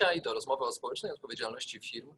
Dzisiaj 0.00 0.22
do 0.22 0.34
rozmowy 0.34 0.64
o 0.64 0.72
społecznej 0.72 1.12
odpowiedzialności 1.12 1.80
firm 1.80 2.14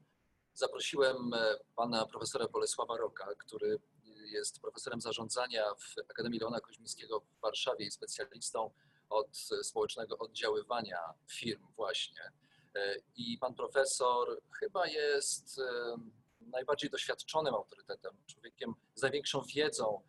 zaprosiłem 0.54 1.34
e, 1.34 1.56
pana 1.76 2.06
profesora 2.06 2.48
Bolesława 2.48 2.96
Roka, 2.96 3.26
który 3.38 3.80
jest 4.24 4.60
profesorem 4.60 5.00
zarządzania 5.00 5.74
w 5.74 6.10
Akademii 6.10 6.40
Leona 6.40 6.60
Koźmińskiego 6.60 7.20
w 7.20 7.40
Warszawie 7.40 7.86
i 7.86 7.90
specjalistą 7.90 8.70
od 9.10 9.36
społecznego 9.62 10.18
oddziaływania 10.18 10.98
firm 11.28 11.66
właśnie. 11.76 12.32
E, 12.74 12.96
I 13.16 13.38
pan 13.38 13.54
profesor 13.54 14.40
chyba 14.58 14.86
jest 14.86 15.58
e, 15.58 15.96
najbardziej 16.40 16.90
doświadczonym 16.90 17.54
autorytetem, 17.54 18.16
człowiekiem 18.26 18.74
z 18.94 19.02
największą 19.02 19.42
wiedzą 19.54 20.02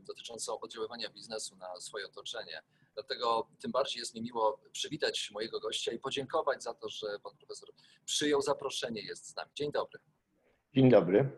dotyczącą 0.00 0.60
oddziaływania 0.60 1.10
biznesu 1.10 1.56
na 1.56 1.80
swoje 1.80 2.06
otoczenie. 2.06 2.62
Dlatego 2.94 3.48
tym 3.60 3.72
bardziej 3.72 4.00
jest 4.00 4.14
mi 4.14 4.22
miło 4.22 4.60
przywitać 4.72 5.30
mojego 5.30 5.60
gościa 5.60 5.92
i 5.92 5.98
podziękować 5.98 6.62
za 6.62 6.74
to, 6.74 6.88
że 6.88 7.06
pan 7.22 7.36
profesor 7.36 7.68
przyjął 8.04 8.42
zaproszenie, 8.42 9.02
jest 9.02 9.26
z 9.28 9.36
nami. 9.36 9.50
Dzień 9.54 9.72
dobry. 9.72 10.00
Dzień 10.74 10.90
dobry. 10.90 11.30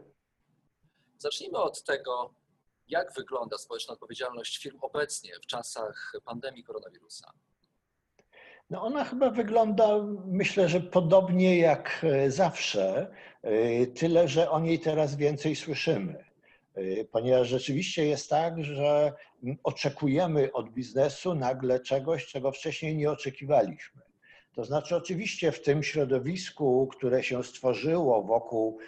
Zacznijmy 1.19 1.58
od 1.58 1.84
tego, 1.84 2.34
jak 2.88 3.12
wygląda 3.12 3.58
społeczna 3.58 3.94
odpowiedzialność 3.94 4.58
firm 4.58 4.78
obecnie 4.83 5.33
w 5.42 5.46
czasach 5.46 6.12
pandemii 6.24 6.64
koronawirusa. 6.64 7.33
No 8.70 8.83
ona 8.83 9.05
chyba 9.05 9.30
wygląda, 9.30 9.89
myślę, 10.27 10.68
że 10.68 10.80
podobnie 10.80 11.58
jak 11.58 12.06
zawsze, 12.28 13.14
tyle 13.96 14.28
że 14.28 14.50
o 14.50 14.61
niej 14.61 14.80
teraz 14.80 15.16
więcej 15.16 15.56
słyszymy. 15.56 16.24
Y, 16.78 17.08
ponieważ 17.12 17.48
rzeczywiście 17.48 18.06
jest 18.06 18.30
tak, 18.30 18.64
że 18.64 19.12
oczekujemy 19.62 20.53
od 20.53 20.70
biznesu 20.70 21.34
nagle 21.34 21.80
czegoś, 21.80 22.27
czego 22.27 22.53
wcześniej 22.53 22.97
nie 22.97 23.11
oczekiwaliśmy. 23.11 24.03
To 24.55 24.64
znaczy, 24.64 24.97
oczywiście, 24.97 25.52
w 25.52 25.62
tym 25.62 25.83
środowisku, 25.83 26.86
które 26.86 27.22
się 27.22 27.45
stworzyło 27.45 28.22
wokół 28.22 28.78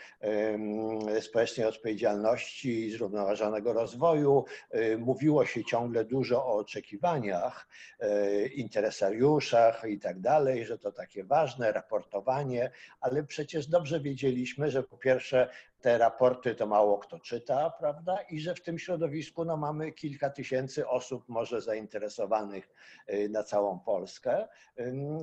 społecznej 1.20 1.66
odpowiedzialności 1.66 2.86
i 2.86 2.90
zrównoważonego 2.90 3.72
rozwoju, 3.72 4.44
y, 4.74 4.98
mówiło 4.98 5.46
się 5.46 5.64
ciągle 5.64 6.04
dużo 6.04 6.46
o 6.46 6.56
oczekiwaniach, 6.56 7.68
y, 8.02 8.48
interesariuszach 8.48 9.84
i 9.88 9.98
tak 9.98 10.20
dalej, 10.20 10.64
że 10.64 10.78
to 10.78 10.92
takie 10.92 11.24
ważne, 11.24 11.72
raportowanie, 11.72 12.70
ale 13.00 13.24
przecież 13.24 13.66
dobrze 13.66 14.00
wiedzieliśmy, 14.00 14.70
że 14.70 14.82
po 14.82 14.98
pierwsze 14.98 15.48
te 15.80 15.98
raporty 15.98 16.54
to 16.54 16.66
mało 16.66 16.98
kto 16.98 17.18
czyta, 17.18 17.70
prawda? 17.70 18.18
I 18.30 18.40
że 18.40 18.54
w 18.54 18.62
tym 18.62 18.78
środowisku 18.78 19.44
no, 19.44 19.56
mamy 19.56 19.92
kilka 19.92 20.30
tysięcy 20.30 20.88
osób 20.88 21.28
może 21.28 21.60
zainteresowanych 21.60 22.74
y, 23.10 23.28
na 23.28 23.42
całą 23.42 23.80
Polskę. 23.80 24.48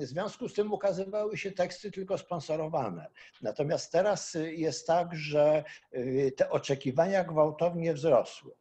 W 0.00 0.04
związku 0.04 0.48
z 0.48 0.54
tym 0.54 0.72
ukazywały 0.72 1.36
się 1.36 1.52
teksty 1.52 1.90
tylko 1.90 2.18
sponsorowane. 2.18 3.06
Natomiast 3.42 3.92
teraz 3.92 4.34
y, 4.34 4.54
jest 4.54 4.86
tak, 4.86 5.14
że 5.14 5.64
y, 5.94 6.32
te 6.36 6.50
oczekiwania 6.50 7.24
gwałtownie 7.24 7.94
wzrosły. 7.94 8.52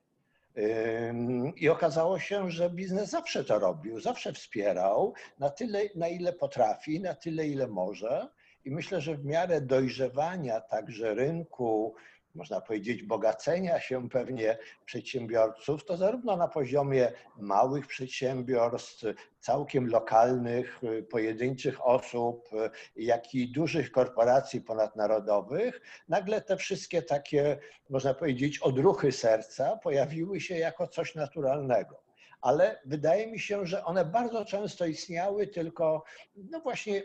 I 1.56 1.70
okazało 1.70 2.20
się, 2.20 2.52
że 2.52 2.70
biznes 2.70 3.10
zawsze 3.10 3.44
to 3.44 3.60
robił, 3.60 4.00
zawsze 4.00 4.34
wspierał 4.34 5.14
na 5.40 5.50
tyle, 5.50 5.82
na 5.96 6.08
ile 6.08 6.34
potrafi, 6.34 7.00
na 7.00 7.14
tyle, 7.14 7.48
ile 7.48 7.68
może. 7.68 8.28
I 8.66 8.72
myślę, 8.72 9.02
że 9.02 9.16
w 9.16 9.26
miarę 9.26 9.62
dojrzewania 9.62 10.62
także 10.62 11.14
rynku, 11.14 11.96
można 12.36 12.62
powiedzieć, 12.62 13.04
bogacenia 13.04 13.80
się 13.80 14.10
pewnie 14.10 14.58
przedsiębiorców, 14.86 15.86
to 15.86 15.98
zarówno 15.98 16.38
na 16.38 16.48
poziomie 16.48 17.12
małych 17.38 17.88
przedsiębiorstw, 17.88 19.04
całkiem 19.40 19.88
lokalnych, 19.88 20.82
pojedynczych 21.10 21.86
osób, 21.88 22.50
jak 22.96 23.36
i 23.36 23.52
dużych 23.52 23.92
korporacji 23.92 24.62
ponadnarodowych, 24.62 25.82
nagle 26.08 26.42
te 26.42 26.58
wszystkie 26.58 27.02
takie, 27.02 27.58
można 27.90 28.14
powiedzieć, 28.14 28.60
odruchy 28.60 29.12
serca 29.12 29.78
pojawiły 29.78 30.42
się 30.42 30.58
jako 30.58 30.88
coś 30.88 31.16
naturalnego 31.16 32.03
ale 32.44 32.82
wydaje 32.86 33.28
mi 33.28 33.40
się, 33.40 33.66
że 33.66 33.86
one 33.86 34.06
bardzo 34.06 34.46
często 34.46 34.86
istniały, 34.86 35.48
tylko 35.48 36.04
no 36.36 36.60
właśnie 36.60 37.04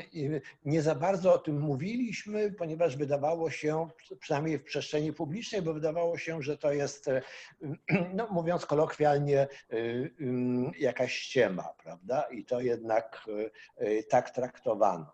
nie 0.64 0.82
za 0.82 0.94
bardzo 0.94 1.34
o 1.34 1.38
tym 1.38 1.60
mówiliśmy, 1.60 2.52
ponieważ 2.52 2.96
wydawało 2.96 3.50
się, 3.50 3.88
przynajmniej 4.20 4.58
w 4.58 4.64
przestrzeni 4.64 5.12
publicznej, 5.12 5.62
bo 5.62 5.74
wydawało 5.74 6.18
się, 6.18 6.42
że 6.42 6.58
to 6.58 6.72
jest, 6.72 7.06
no 8.14 8.28
mówiąc 8.30 8.66
kolokwialnie, 8.66 9.48
jakaś 10.78 11.14
ściema, 11.14 11.68
prawda? 11.82 12.22
I 12.22 12.44
to 12.44 12.60
jednak 12.60 13.28
tak 14.08 14.30
traktowano. 14.30 15.12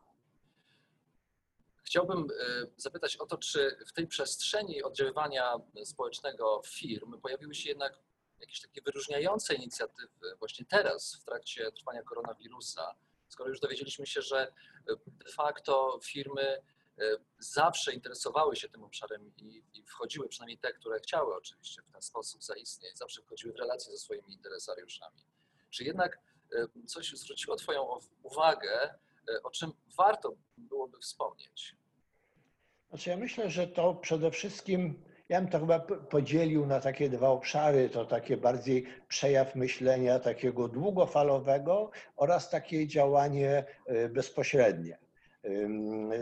Chciałbym 1.83 2.27
zapytać 2.77 3.17
o 3.17 3.27
to, 3.27 3.39
czy 3.39 3.77
w 3.87 3.93
tej 3.93 4.07
przestrzeni 4.07 4.83
oddziaływania 4.83 5.55
społecznego 5.85 6.63
firm 6.67 7.21
pojawiły 7.21 7.55
się 7.55 7.69
jednak 7.69 7.99
jakieś 8.41 8.61
takie 8.61 8.83
wyróżniające 8.83 9.55
inicjatywy 9.55 10.37
właśnie 10.39 10.67
teraz 10.67 11.15
w 11.15 11.25
trakcie 11.25 11.73
trwania 11.73 12.03
koronawirusa, 12.03 12.95
skoro 13.29 13.49
już 13.49 13.61
dowiedzieliśmy 13.61 14.07
się, 14.07 14.23
że 14.23 14.41
e, 14.43 14.53
de 15.07 15.33
facto 15.33 16.01
firmy 16.03 16.43
e, 16.43 16.63
zawsze 17.39 17.93
interesowały 17.93 18.57
się 18.57 18.69
tym 18.69 18.85
obszarem 18.85 19.33
i, 19.37 19.63
i, 19.75 19.83
wchodziły, 19.83 20.29
przynajmniej 20.29 20.59
te, 20.59 20.73
które 20.73 21.01
chciały 21.01 21.37
oczywiście 21.37 21.83
w 21.83 21.93
ten 21.93 22.03
sposób 22.03 22.45
zaistnieć, 22.45 22.99
zawsze 22.99 23.23
wchodziły 23.23 23.53
w 23.53 23.57
relacje 23.57 23.93
ze 23.93 23.99
swoimi 23.99 24.33
interesariuszami. 24.33 25.23
Czy 25.71 25.85
jednak 25.85 26.19
e, 26.53 26.87
coś 26.87 27.13
zwróciło 27.13 27.57
Twoją 27.57 27.99
uwagę, 28.23 28.95
o 29.43 29.51
czym 29.51 29.73
warto 29.97 30.37
byłoby 30.57 30.99
wspomnieć? 30.99 31.77
Znaczy 32.89 33.11
ja 33.11 33.17
myślę, 33.17 33.51
że 33.51 33.67
to 33.67 33.95
przede 33.95 34.31
wszystkim 34.31 35.03
ja 35.29 35.41
bym 35.41 35.51
to 35.51 35.61
chyba 35.61 35.79
podzielił 36.11 36.67
na 36.67 36.81
takie 36.81 37.09
dwa 37.09 37.29
obszary, 37.29 37.89
to 37.89 38.05
takie 38.05 38.37
bardziej 38.37 38.85
przejaw 39.09 39.55
myślenia 39.55 40.19
takiego 40.19 40.69
długofalowego 40.69 41.91
oraz 42.17 42.51
takie 42.51 42.87
działanie 42.87 43.65
y, 43.91 44.09
bezpośrednie 44.09 44.99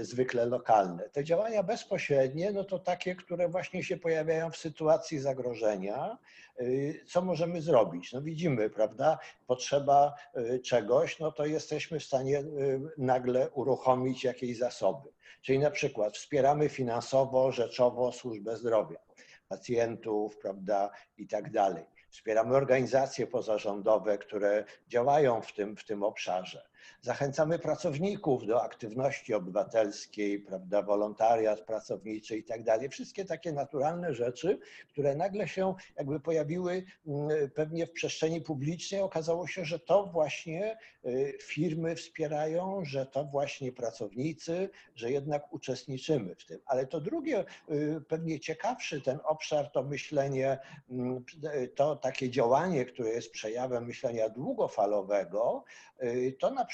zwykle 0.02 0.46
lokalne. 0.46 1.08
Te 1.08 1.24
działania 1.24 1.62
bezpośrednie, 1.62 2.52
no 2.52 2.64
to 2.64 2.78
takie, 2.78 3.14
które 3.16 3.48
właśnie 3.48 3.84
się 3.84 3.96
pojawiają 3.96 4.50
w 4.50 4.56
sytuacji 4.56 5.18
zagrożenia. 5.18 6.18
Y, 6.60 7.04
co 7.06 7.22
możemy 7.22 7.62
zrobić? 7.62 8.12
No 8.12 8.22
widzimy, 8.22 8.70
prawda, 8.70 9.18
potrzeba 9.46 10.14
y, 10.36 10.60
czegoś, 10.60 11.18
no 11.18 11.32
to 11.32 11.46
jesteśmy 11.46 12.00
w 12.00 12.04
stanie 12.04 12.44
nagle 12.98 13.50
uruchomić 13.50 14.24
jakieś 14.24 14.58
zasoby. 14.58 15.08
Czyli 15.42 15.58
na 15.58 15.70
przykład 15.70 16.16
wspieramy 16.16 16.68
finansowo, 16.68 17.52
rzeczowo 17.52 18.12
służbę 18.12 18.56
zdrowia, 18.56 18.98
pacjentów, 19.48 20.38
prawda, 20.38 20.90
i 21.18 21.26
tak 21.28 21.50
dalej. 21.50 21.84
Wspieramy 22.10 22.56
organizacje 22.56 23.26
pozarządowe, 23.26 24.18
które 24.18 24.64
działają 24.88 25.42
w 25.42 25.52
tym, 25.52 25.76
w 25.76 25.84
tym 25.84 26.02
obszarze. 26.02 26.73
Zachęcamy 27.00 27.58
pracowników 27.58 28.46
do 28.46 28.62
aktywności 28.62 29.34
obywatelskiej, 29.34 30.40
prawda, 30.40 30.82
wolontariat 30.82 31.60
pracowniczy 31.60 32.36
i 32.36 32.44
tak 32.44 32.64
dalej. 32.64 32.88
Wszystkie 32.88 33.24
takie 33.24 33.52
naturalne 33.52 34.14
rzeczy, 34.14 34.58
które 34.88 35.16
nagle 35.16 35.48
się 35.48 35.74
jakby 35.96 36.20
pojawiły 36.20 36.84
mm, 37.06 37.50
pewnie 37.50 37.86
w 37.86 37.92
przestrzeni 37.92 38.40
publicznej. 38.40 39.00
Okazało 39.00 39.46
się, 39.46 39.64
że 39.64 39.78
to 39.78 40.06
właśnie 40.06 40.78
y, 41.04 41.38
firmy 41.42 41.96
wspierają, 41.96 42.84
że 42.84 43.06
to 43.06 43.24
właśnie 43.24 43.72
pracownicy, 43.72 44.70
że 44.94 45.10
jednak 45.10 45.52
uczestniczymy 45.52 46.34
w 46.34 46.46
tym. 46.46 46.60
Ale 46.66 46.86
to 46.86 47.00
drugie, 47.00 47.44
y, 47.70 48.00
pewnie 48.08 48.40
ciekawszy 48.40 49.00
ten 49.00 49.18
obszar, 49.24 49.70
to 49.70 49.82
myślenie, 49.82 50.58
mm, 50.90 51.24
to 51.74 51.96
takie 51.96 52.30
działanie, 52.30 52.84
które 52.84 53.08
jest 53.10 53.30
przejawem 53.30 53.86
myślenia 53.86 54.28
długofalowego, 54.28 55.64
y, 56.02 56.36
to 56.40 56.50
na 56.50 56.64
przykład, 56.64 56.73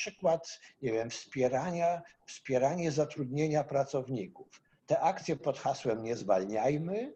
nie 0.83 0.93
wiem, 0.93 1.11
wspierania, 1.11 2.03
wspieranie 2.27 2.93
zatrudnienia 2.93 3.65
pracowników. 3.65 4.63
Te 4.87 5.01
akcje 5.01 5.37
pod 5.37 5.59
hasłem 5.59 6.03
nie 6.03 6.17
zwalniajmy 6.17 7.15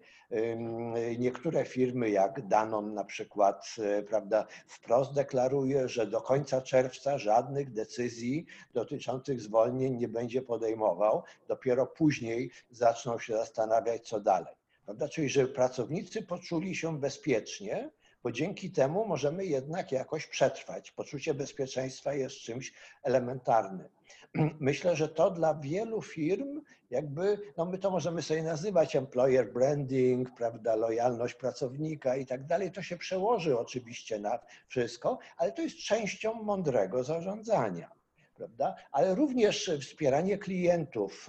Niektóre 1.19 1.65
firmy, 1.65 2.11
jak 2.11 2.49
Danon 2.49 2.95
na 2.95 3.05
przykład, 3.05 3.75
e, 3.79 4.03
prawda, 4.03 4.47
wprost 4.67 5.15
deklaruje, 5.15 5.89
że 5.89 6.07
do 6.07 6.21
końca 6.21 6.63
czerwca 6.63 7.19
żadnych 7.19 7.73
decyzji 7.73 8.47
dotyczących 8.75 9.41
zwolnień 9.41 9.97
nie 9.97 10.09
będzie 10.09 10.43
podejmował. 10.43 11.23
Dopiero 11.49 11.87
później 11.87 12.51
zaczną 12.71 13.19
się 13.19 13.37
zastanawiać, 13.37 14.09
co 14.09 14.21
dalej. 14.21 14.55
Prawda? 14.85 15.09
Czyli, 15.09 15.29
żeby 15.29 15.49
pracownicy 15.49 16.23
poczuli 16.23 16.77
się 16.77 17.01
bezpiecznie, 17.01 17.91
bo 18.25 18.32
dzięki 18.32 18.71
temu 18.71 19.06
możemy 19.06 19.44
jednak 19.44 19.93
jakoś 19.93 20.26
przetrwać. 20.26 20.91
Poczucie 20.91 21.35
bezpieczeństwa 21.35 22.15
jest 22.15 22.37
czymś 22.37 22.73
elementarnym. 23.03 23.88
Myślę, 24.61 24.97
że 24.97 25.09
to 25.09 25.31
dla 25.31 25.55
wielu 25.55 26.03
firm, 26.03 26.61
jakby, 26.91 27.38
no 27.56 27.65
my 27.65 27.79
to 27.79 27.91
możemy 27.91 28.23
sobie 28.23 28.43
nazywać 28.43 28.97
employer 28.97 29.53
branding, 29.53 30.35
prawda, 30.37 30.76
lojalność 30.76 31.35
pracownika 31.35 32.17
i 32.17 32.26
tak 32.26 32.47
dalej. 32.47 32.73
To 32.73 32.82
się 32.82 32.97
przełoży 32.97 33.59
oczywiście 33.59 34.19
na 34.19 34.38
wszystko, 34.69 35.19
ale 35.37 35.53
to 35.53 35.62
jest 35.62 35.76
częścią 35.76 36.35
mądrego 36.35 37.05
zarządzania 37.05 37.91
prawda? 38.35 38.75
ale 38.93 39.15
również 39.15 39.71
wspieranie 39.81 40.38
klientów, 40.38 41.29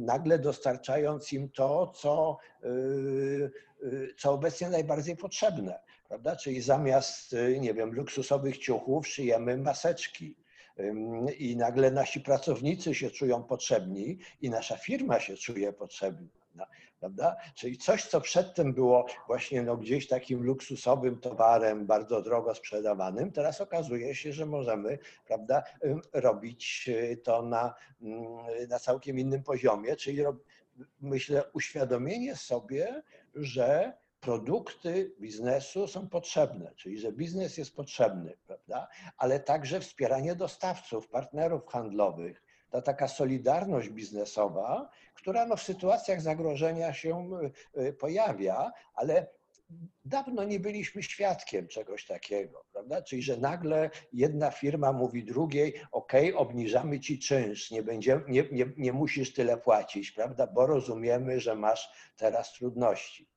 nagle 0.00 0.38
dostarczając 0.38 1.32
im 1.32 1.48
to, 1.48 1.86
co, 1.86 2.38
y, 2.64 3.50
y, 3.82 4.14
co 4.18 4.32
obecnie 4.32 4.70
najbardziej 4.70 5.16
potrzebne. 5.16 5.78
Prawda? 6.12 6.36
Czyli 6.36 6.60
zamiast, 6.60 7.32
y, 7.32 7.60
nie 7.60 7.74
wiem, 7.74 7.92
luksusowych 7.92 8.58
ciuchów 8.58 9.08
szyjemy 9.08 9.56
maseczki. 9.56 10.36
I 11.38 11.56
nagle 11.56 11.90
nasi 11.90 12.20
pracownicy 12.20 12.94
się 12.94 13.10
czują 13.10 13.42
potrzebni 13.42 14.18
i 14.40 14.50
nasza 14.50 14.76
firma 14.76 15.20
się 15.20 15.36
czuje 15.36 15.72
potrzebna 15.72 16.66
prawda? 17.00 17.36
Czyli 17.54 17.78
coś, 17.78 18.04
co 18.04 18.20
przedtem 18.20 18.74
było 18.74 19.06
właśnie 19.26 19.62
no, 19.62 19.76
gdzieś 19.76 20.08
takim 20.08 20.42
luksusowym 20.42 21.20
towarem, 21.20 21.86
bardzo 21.86 22.22
drogo 22.22 22.54
sprzedawanym, 22.54 23.32
teraz 23.32 23.60
okazuje 23.60 24.14
się, 24.14 24.32
że 24.32 24.46
możemy, 24.46 24.98
prawda, 25.26 25.62
robić 26.12 26.84
y, 26.88 27.16
to 27.16 27.42
na, 27.42 27.74
na 28.68 28.78
całkiem 28.78 29.18
innym 29.18 29.42
poziomie, 29.42 29.96
czyli 29.96 30.22
myślę 31.00 31.44
uświadomienie 31.52 32.36
sobie, 32.36 33.02
że 33.34 34.01
produkty 34.22 35.14
biznesu 35.20 35.88
są 35.88 36.08
potrzebne, 36.08 36.72
czyli 36.76 36.98
że 36.98 37.12
biznes 37.12 37.56
jest 37.56 37.76
potrzebny, 37.76 38.36
prawda? 38.46 38.88
ale 39.16 39.40
także 39.40 39.80
wspieranie 39.80 40.34
dostawców, 40.34 41.08
partnerów 41.08 41.66
handlowych, 41.66 42.42
ta 42.70 42.82
taka 42.82 43.08
solidarność 43.08 43.88
biznesowa, 43.88 44.90
która 45.14 45.46
no 45.46 45.56
w 45.56 45.62
sytuacjach 45.62 46.20
zagrożenia 46.20 46.94
się 46.94 47.30
y, 47.76 47.80
y, 47.82 47.92
pojawia, 47.92 48.72
ale 48.94 49.26
dawno 50.04 50.44
nie 50.44 50.60
byliśmy 50.60 51.02
świadkiem 51.02 51.68
czegoś 51.68 52.06
takiego, 52.06 52.64
prawda? 52.72 53.02
Czyli, 53.02 53.22
że 53.22 53.36
nagle 53.36 53.90
jedna 54.12 54.50
firma 54.50 54.92
mówi 54.92 55.24
drugiej, 55.24 55.74
ok, 55.92 56.12
obniżamy 56.36 57.00
ci 57.00 57.18
czynsz, 57.18 57.70
nie, 57.70 57.82
będzie, 57.82 58.20
nie, 58.28 58.44
nie, 58.52 58.66
nie 58.76 58.92
musisz 58.92 59.32
tyle 59.34 59.56
płacić, 59.56 60.10
prawda? 60.10 60.46
Bo 60.46 60.66
rozumiemy, 60.66 61.40
że 61.40 61.54
masz 61.54 62.12
teraz 62.16 62.52
trudności. 62.52 63.31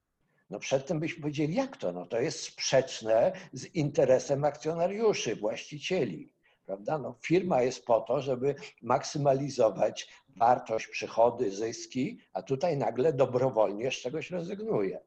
No 0.50 0.60
przedtem 0.60 1.00
byśmy 1.00 1.22
powiedzieli, 1.22 1.56
jak 1.56 1.78
to? 1.78 1.92
No 1.92 2.06
to 2.06 2.20
jest 2.20 2.40
sprzeczne 2.40 3.32
z 3.54 3.66
interesem 3.66 4.44
akcjonariuszy, 4.44 5.36
właścicieli 5.36 6.36
prawda? 6.66 6.98
No, 6.98 7.16
firma 7.22 7.62
jest 7.62 7.86
po 7.86 8.02
to, 8.02 8.22
żeby 8.22 8.56
maksymalizować 8.82 10.08
wartość, 10.36 10.88
przychody, 10.88 11.52
zyski, 11.52 12.20
a 12.34 12.42
tutaj 12.42 12.78
nagle 12.78 13.14
dobrowolnie 13.14 13.92
z 13.92 13.94
czegoś 13.94 14.32
rezygnuje. 14.32 15.00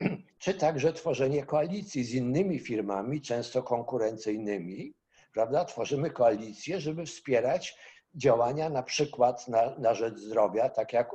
Czy 0.38 0.54
także 0.54 0.92
tworzenie 0.92 1.44
koalicji 1.44 2.04
z 2.04 2.14
innymi 2.14 2.58
firmami, 2.58 3.20
często 3.20 3.62
konkurencyjnymi, 3.62 4.94
prawda? 5.32 5.64
Tworzymy 5.64 6.10
koalicję, 6.10 6.80
żeby 6.80 7.06
wspierać 7.06 7.76
działania 8.16 8.68
na 8.70 8.82
przykład 8.82 9.48
na, 9.48 9.78
na 9.78 9.94
rzecz 9.94 10.18
zdrowia, 10.18 10.68
tak 10.68 10.92
jak 10.92 11.10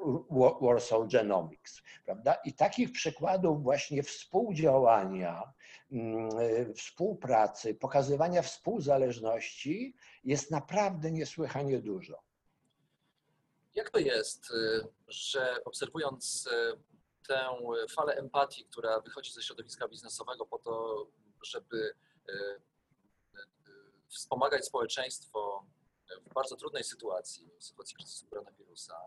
Warsaw 0.61 1.07
Genomics, 1.11 1.81
prawda? 2.05 2.33
I 2.45 2.53
takich 2.53 2.91
przykładów 2.91 3.63
właśnie 3.63 4.03
współdziałania 4.03 5.53
Mm, 5.91 6.29
e, 6.39 6.73
współpracy, 6.73 7.75
pokazywania 7.75 8.41
współzależności 8.41 9.95
jest 10.23 10.51
naprawdę 10.51 11.11
niesłychanie 11.11 11.79
dużo. 11.79 12.23
Jak 13.75 13.89
to 13.89 13.99
jest, 13.99 14.51
e, 14.51 14.87
że 15.07 15.63
obserwując 15.65 16.49
e, 16.51 16.73
tę 17.27 17.45
falę 17.95 18.15
empatii, 18.15 18.65
która 18.65 18.99
wychodzi 18.99 19.31
ze 19.31 19.43
środowiska 19.43 19.87
biznesowego 19.87 20.45
po 20.45 20.59
to, 20.59 21.05
żeby 21.43 21.93
wspomagać 24.09 24.65
społeczeństwo 24.65 25.65
w 26.21 26.33
bardzo 26.33 26.55
trudnej 26.55 26.83
sytuacji, 26.83 27.49
w 27.59 27.63
sytuacji 27.63 27.95
kryzysu 27.95 28.27
koronawirusa, 28.27 29.05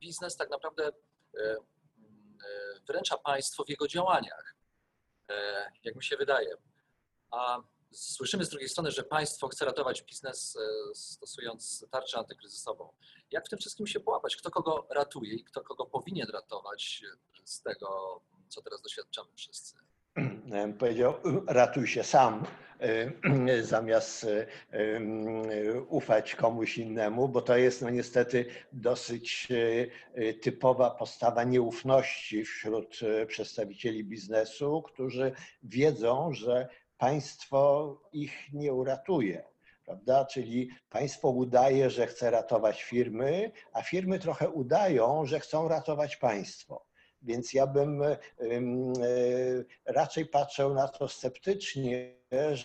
biznes 0.00 0.36
tak 0.36 0.50
naprawdę 0.50 0.92
wręcza 2.86 3.18
państwo 3.18 3.64
w 3.64 3.68
jego 3.68 3.88
działaniach. 3.88 4.54
E, 5.28 5.70
jak 5.84 5.96
mi 5.96 6.04
się 6.04 6.16
wydaje. 6.16 6.56
A 7.30 7.62
słyszymy 7.92 8.44
z 8.44 8.48
drugiej 8.48 8.68
strony, 8.68 8.90
że 8.90 9.02
państwo 9.02 9.48
chce 9.48 9.64
ratować 9.64 10.02
biznes 10.02 10.56
e, 10.56 10.94
stosując 10.94 11.86
tarczę 11.90 12.18
antykryzysową. 12.18 12.92
Jak 13.30 13.46
w 13.46 13.48
tym 13.48 13.58
wszystkim 13.58 13.86
się 13.86 14.00
połapać? 14.00 14.36
Kto 14.36 14.50
kogo 14.50 14.86
ratuje 14.90 15.34
i 15.34 15.44
kto 15.44 15.60
kogo 15.60 15.86
powinien 15.86 16.28
ratować 16.30 17.02
z 17.44 17.62
tego, 17.62 18.20
co 18.48 18.62
teraz 18.62 18.82
doświadczamy 18.82 19.28
wszyscy? 19.36 19.74
Powiedział, 20.78 21.14
ratuj 21.46 21.86
się 21.86 22.04
sam, 22.04 22.44
e, 22.80 23.62
zamiast 23.62 24.26
ufać 25.88 26.34
komuś 26.34 26.78
innemu, 26.78 27.28
bo 27.28 27.42
to 27.42 27.56
jest 27.56 27.82
no 27.82 27.90
niestety 27.90 28.46
dosyć 28.72 29.48
typowa 30.42 30.90
postawa 30.90 31.44
nieufności 31.44 32.44
wśród 32.44 33.00
przedstawicieli 33.26 34.04
biznesu, 34.04 34.82
którzy 34.82 35.32
wiedzą, 35.62 36.32
że 36.32 36.68
państwo 36.98 38.00
ich 38.12 38.52
nie 38.52 38.72
uratuje. 38.72 39.44
Prawda? 39.84 40.24
Czyli 40.24 40.70
państwo 40.90 41.28
udaje, 41.28 41.90
że 41.90 42.06
chce 42.06 42.30
ratować 42.30 42.82
firmy, 42.82 43.50
a 43.72 43.82
firmy 43.82 44.18
trochę 44.18 44.48
udają, 44.48 45.26
że 45.26 45.40
chcą 45.40 45.68
ratować 45.68 46.16
państwo. 46.16 46.87
Więc 47.28 47.52
ja 47.52 47.66
bym 47.66 48.02
e, 48.02 48.16
raczej 49.84 50.26
patrzył 50.26 50.74
na 50.74 50.88
to 50.88 51.08
sceptycznie, 51.08 52.14
że 52.52 52.64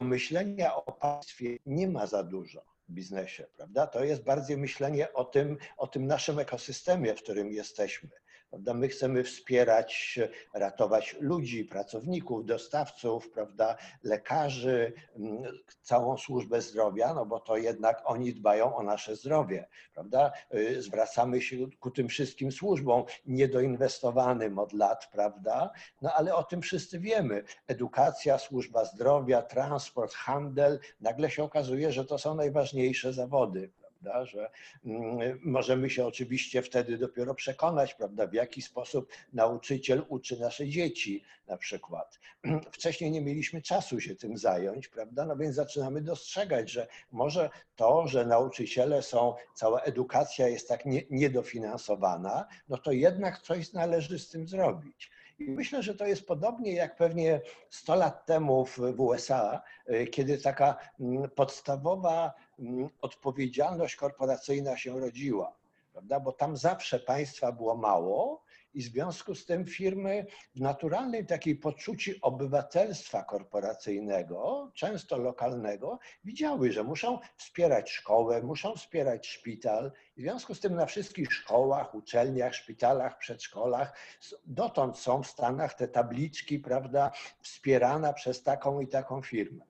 myślenia 0.00 0.74
o 0.76 0.92
państwie 0.92 1.56
nie 1.66 1.88
ma 1.88 2.06
za 2.06 2.22
dużo 2.22 2.64
w 2.88 2.92
biznesie, 2.92 3.46
prawda? 3.56 3.86
To 3.86 4.04
jest 4.04 4.22
bardziej 4.22 4.56
myślenie 4.56 5.12
o 5.12 5.24
tym, 5.24 5.56
o 5.76 5.86
tym 5.86 6.06
naszym 6.06 6.38
ekosystemie, 6.38 7.14
w 7.14 7.22
którym 7.22 7.52
jesteśmy. 7.52 8.10
Prawda? 8.50 8.74
My 8.74 8.88
chcemy 8.88 9.24
wspierać, 9.24 10.18
ratować 10.54 11.16
ludzi, 11.20 11.64
pracowników, 11.64 12.46
dostawców, 12.46 13.30
prawda? 13.30 13.76
lekarzy, 14.02 14.92
mm, 15.16 15.42
całą 15.82 16.16
służbę 16.16 16.60
zdrowia, 16.62 17.14
no 17.14 17.26
bo 17.26 17.40
to 17.40 17.56
jednak 17.56 18.02
oni 18.04 18.34
dbają 18.34 18.76
o 18.76 18.82
nasze 18.82 19.16
zdrowie. 19.16 19.68
Prawda? 19.94 20.32
Y, 20.54 20.82
zwracamy 20.82 21.42
się 21.42 21.56
ku 21.80 21.90
tym 21.90 22.08
wszystkim 22.08 22.52
służbom 22.52 23.04
niedoinwestowanym 23.26 24.58
od 24.58 24.72
lat, 24.72 25.08
prawda? 25.12 25.70
No 26.02 26.12
ale 26.12 26.34
o 26.34 26.42
tym 26.42 26.62
wszyscy 26.62 27.00
wiemy. 27.00 27.44
Edukacja, 27.66 28.38
służba 28.38 28.84
zdrowia, 28.84 29.42
transport, 29.42 30.14
handel, 30.14 30.80
nagle 31.00 31.30
się 31.30 31.44
okazuje, 31.44 31.92
że 31.92 32.04
to 32.04 32.18
są 32.18 32.34
najważniejsze 32.34 33.12
zawody 33.12 33.70
prawda, 34.02 34.26
że 34.26 34.50
mm, 34.84 35.40
możemy 35.44 35.90
się 35.90 36.06
oczywiście 36.06 36.62
wtedy 36.62 36.98
dopiero 36.98 37.34
przekonać, 37.34 37.94
prawda, 37.94 38.26
w 38.26 38.32
jaki 38.32 38.62
sposób 38.62 39.12
nauczyciel 39.32 40.04
uczy 40.08 40.40
nasze 40.40 40.68
dzieci 40.68 41.24
na 41.46 41.56
przykład. 41.56 42.18
Wcześniej 42.72 43.10
nie 43.10 43.20
mieliśmy 43.20 43.62
czasu 43.62 44.00
się 44.00 44.14
tym 44.14 44.38
zająć, 44.38 44.88
prawda, 44.88 45.26
no 45.26 45.36
więc 45.36 45.54
zaczynamy 45.54 46.02
dostrzegać, 46.02 46.70
że 46.70 46.86
może 47.12 47.50
to, 47.76 48.06
że 48.06 48.26
nauczyciele 48.26 49.02
są, 49.02 49.34
cała 49.54 49.80
edukacja 49.80 50.48
jest 50.48 50.68
tak 50.68 50.86
nie, 50.86 51.02
niedofinansowana, 51.10 52.46
no 52.68 52.78
to 52.78 52.92
jednak 52.92 53.38
coś 53.38 53.72
należy 53.72 54.18
z 54.18 54.28
tym 54.28 54.48
zrobić. 54.48 55.10
I 55.38 55.50
myślę, 55.50 55.82
że 55.82 55.94
to 55.94 56.06
jest 56.06 56.26
podobnie 56.26 56.72
jak 56.72 56.96
pewnie 56.96 57.40
100 57.70 57.94
lat 57.94 58.26
temu 58.26 58.66
w 58.66 58.78
USA, 58.98 59.62
y, 59.90 60.06
kiedy 60.06 60.38
taka 60.38 60.76
mm, 61.00 61.30
podstawowa 61.30 62.34
odpowiedzialność 63.00 63.96
korporacyjna 63.96 64.76
się 64.76 65.00
rodziła, 65.00 65.56
prawda? 65.92 66.20
Bo 66.20 66.32
tam 66.32 66.56
zawsze 66.56 67.00
państwa 67.00 67.52
było 67.52 67.76
mało 67.76 68.42
I 68.74 68.82
w 68.82 68.84
związku 68.84 69.34
z 69.34 69.46
tym 69.46 69.66
firmy 69.66 70.26
w 70.54 70.60
naturalnej 70.60 71.26
takiej 71.26 71.56
poczuciu 71.56 72.12
obywatelstwa 72.22 73.24
korporacyjnego, 73.24 74.70
często 74.74 75.18
lokalnego, 75.18 75.98
widziały, 76.24 76.72
że 76.72 76.84
muszą 76.84 77.18
wspierać 77.36 77.90
szkołę, 77.90 78.42
muszą 78.42 78.74
wspierać 78.76 79.26
szpital. 79.26 79.92
W 80.16 80.20
związku 80.20 80.54
z 80.54 80.60
tym 80.60 80.74
na 80.74 80.86
wszystkich 80.86 81.32
szkołach, 81.32 81.94
uczelniach, 81.94 82.54
szpitalach, 82.54 83.18
przedszkolach 83.18 83.98
dotąd 84.44 84.98
są 84.98 85.22
w 85.22 85.26
Stanach 85.26 85.74
te 85.74 85.88
tabliczki, 85.88 86.58
prawda, 86.58 87.10
wspierana 87.40 88.12
przez 88.12 88.42
taką 88.42 88.80
i 88.80 88.86
taką 88.86 89.22
firmę. 89.22 89.64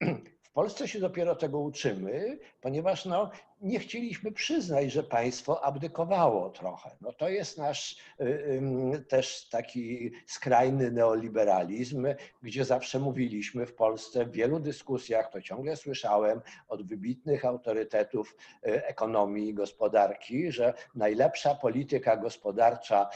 Polsce 0.56 0.88
się 0.88 1.00
dopiero 1.00 1.34
tego 1.34 1.58
uczymy, 1.58 2.38
ponieważ 2.60 3.04
no, 3.04 3.30
nie 3.60 3.78
chcieliśmy 3.78 4.32
przyznać, 4.32 4.92
że 4.92 5.02
państwo 5.02 5.64
abdykowało 5.64 6.50
trochę. 6.50 6.90
No, 7.00 7.12
to 7.12 7.28
jest 7.28 7.58
nasz 7.58 7.96
y, 8.20 9.04
też 9.08 9.48
taki 9.48 10.12
skrajny 10.26 10.90
neoliberalizm, 10.90 12.06
gdzie 12.42 12.64
zawsze 12.64 12.98
mówiliśmy 12.98 13.66
w 13.66 13.74
Polsce 13.74 14.24
w 14.24 14.32
wielu 14.32 14.60
dyskusjach, 14.60 15.30
to 15.32 15.42
ciągle 15.42 15.76
słyszałem 15.76 16.40
od 16.68 16.88
wybitnych 16.88 17.44
autorytetów 17.44 18.36
y, 18.66 18.86
ekonomii 18.86 19.48
i 19.48 19.54
gospodarki, 19.54 20.52
że 20.52 20.74
najlepsza 20.94 21.54
polityka 21.54 22.16
gospodarcza 22.16 23.10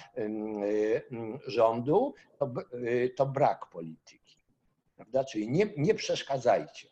rządu 1.47 2.15
to, 2.39 2.53
y, 2.75 3.15
to 3.17 3.27
brak 3.27 3.67
polityki. 3.67 4.39
Prawda? 4.97 5.25
Czyli 5.25 5.51
nie, 5.51 5.67
nie 5.77 5.95
przeszkadzajcie. 5.95 6.90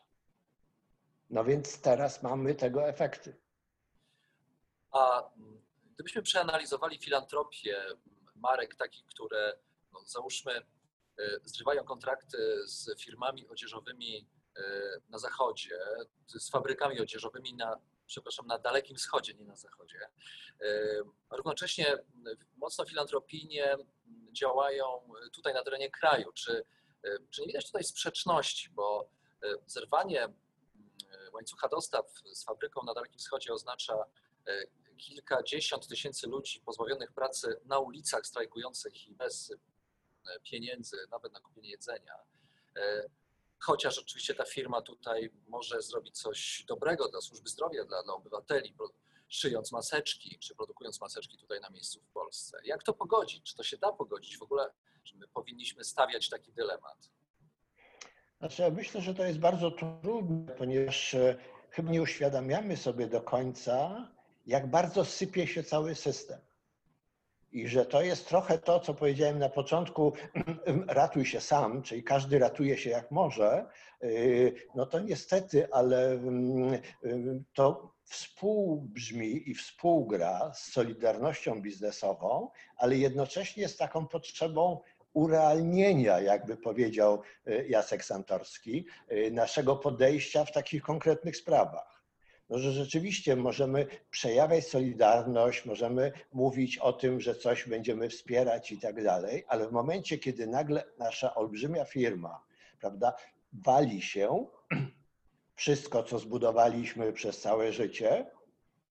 No 1.29 1.43
więc 1.43 1.81
teraz 1.81 2.23
mamy 2.23 2.55
tego 2.55 2.87
efekty. 2.87 3.35
A 4.91 5.29
gdybyśmy 5.93 6.21
przeanalizowali 6.21 6.97
filantropię 6.97 7.85
marek 8.35 8.75
takich, 8.75 9.05
które 9.05 9.59
no, 9.93 9.99
załóżmy 10.05 10.51
e, 10.51 10.63
zrywają 11.43 11.83
kontrakty 11.83 12.67
z 12.67 13.01
firmami 13.01 13.47
odzieżowymi 13.47 14.27
e, 14.57 14.61
na 15.09 15.17
zachodzie, 15.17 15.79
z 16.27 16.49
fabrykami 16.49 16.99
odzieżowymi 16.99 17.53
na, 17.53 17.81
przepraszam, 18.05 18.47
na 18.47 18.59
Dalekim 18.59 18.97
Wschodzie, 18.97 19.33
nie 19.33 19.45
na 19.45 19.55
zachodzie. 19.55 19.99
E, 20.61 20.67
równocześnie 21.31 21.97
mocno 22.57 22.85
filantropijnie 22.85 23.77
działają 24.31 25.09
tutaj 25.33 25.53
na 25.53 25.63
terenie 25.63 25.91
kraju. 25.91 26.31
Czy, 26.33 26.63
czy 27.29 27.41
nie 27.41 27.47
widać 27.47 27.65
tutaj 27.65 27.83
sprzeczności, 27.83 28.69
bo 28.69 29.09
zerwanie 29.65 30.33
łańcucha 31.33 31.67
dostaw 31.67 32.05
z 32.33 32.43
fabryką 32.43 32.83
na 32.83 32.93
Dalekim 32.93 33.19
Wschodzie 33.19 33.53
oznacza 33.53 34.05
e, 34.47 34.65
kilkadziesiąt 34.97 35.87
tysięcy 35.87 36.27
ludzi 36.27 36.61
pozbawionych 36.61 37.11
pracy 37.11 37.61
na 37.65 37.79
ulicach, 37.79 38.25
strajkujących 38.25 39.07
i 39.07 39.13
bez 39.13 39.51
e, 39.51 40.39
pieniędzy, 40.39 40.97
nawet 41.11 41.33
na 41.33 41.39
kupienie 41.39 41.69
jedzenia. 41.69 42.15
E, 42.75 43.09
chociaż 43.59 43.99
oczywiście 43.99 44.35
ta 44.35 44.45
firma 44.45 44.81
tutaj 44.81 45.31
może 45.47 45.81
zrobić 45.81 46.19
coś 46.19 46.65
dobrego 46.67 47.07
dla 47.07 47.21
służby 47.21 47.49
zdrowia, 47.49 47.85
dla, 47.85 48.03
dla 48.03 48.13
obywateli, 48.13 48.75
szyjąc 49.27 49.71
maseczki, 49.71 50.39
czy 50.39 50.55
produkując 50.55 51.01
maseczki 51.01 51.37
tutaj 51.37 51.59
na 51.61 51.69
miejscu 51.69 52.01
w 52.01 52.09
Polsce. 52.09 52.59
Jak 52.63 52.83
to 52.83 52.93
pogodzić? 52.93 53.43
Czy 53.43 53.55
to 53.55 53.63
się 53.63 53.77
da 53.77 53.91
pogodzić? 53.91 54.37
W 54.37 54.43
ogóle 54.43 54.71
my 55.15 55.27
powinniśmy 55.27 55.83
stawiać 55.83 56.29
taki 56.29 56.53
dylemat? 56.53 57.09
Znaczy, 58.39 58.61
ja 58.61 58.69
myślę, 58.69 59.01
że 59.01 59.13
to 59.13 59.25
jest 59.25 59.39
bardzo 59.39 59.71
trudne, 59.71 60.53
ponieważ 60.57 61.13
e, 61.13 61.35
chyba 61.69 61.91
nie 61.91 62.01
uświadamiamy 62.01 62.77
sobie 62.77 63.07
do 63.07 63.21
końca, 63.21 64.07
jak 64.47 64.67
bardzo 64.67 65.05
sypie 65.05 65.47
się 65.47 65.63
cały 65.63 65.95
system. 65.95 66.39
I 67.51 67.67
że 67.67 67.85
to 67.85 68.01
jest 68.01 68.27
trochę 68.27 68.57
to, 68.57 68.79
co 68.79 68.93
powiedziałem 68.93 69.39
na 69.39 69.49
początku, 69.49 70.13
ratuj 70.87 71.25
się 71.25 71.41
sam, 71.41 71.81
czyli 71.81 72.03
każdy 72.03 72.39
ratuje 72.39 72.77
się 72.77 72.89
jak 72.89 73.11
może. 73.11 73.65
E, 74.01 74.07
no 74.75 74.85
to 74.85 74.99
niestety, 74.99 75.73
ale 75.73 76.11
mm, 76.11 76.73
e, 76.73 76.79
to 77.53 77.93
współbrzmi 78.03 79.49
i 79.49 79.55
współgra 79.55 80.53
z 80.53 80.71
solidarnością 80.71 81.61
biznesową, 81.61 82.49
ale 82.77 82.97
jednocześnie 82.97 83.67
z 83.67 83.77
taką 83.77 84.07
potrzebą 84.07 84.79
urealnienia, 85.13 86.19
jakby 86.19 86.57
powiedział 86.57 87.21
e, 87.45 87.67
Jacek 87.67 88.05
Santorski, 88.05 88.85
e, 89.07 89.31
naszego 89.31 89.75
podejścia 89.75 90.45
w 90.45 90.51
takich 90.51 90.81
konkretnych 90.81 91.37
sprawach. 91.37 92.03
No, 92.49 92.59
że 92.59 92.71
rzeczywiście 92.71 93.35
możemy 93.35 93.87
przejawiać 94.11 94.67
solidarność, 94.67 95.65
możemy 95.65 96.11
mówić 96.33 96.77
o 96.77 96.93
tym, 96.93 97.21
że 97.21 97.35
coś 97.35 97.67
będziemy 97.67 98.09
wspierać 98.09 98.71
i 98.71 98.79
tak 98.79 99.03
dalej, 99.03 99.45
ale 99.47 99.67
w 99.67 99.71
momencie, 99.71 100.17
kiedy 100.17 100.47
nagle 100.47 100.83
nasza 100.97 101.35
olbrzymia 101.35 101.85
firma, 101.85 102.43
prawda, 102.79 103.13
wali 103.53 104.01
się, 104.01 104.45
wszystko, 105.55 106.03
co 106.03 106.19
zbudowaliśmy 106.19 107.13
przez 107.13 107.41
całe 107.41 107.73
życie, 107.73 108.25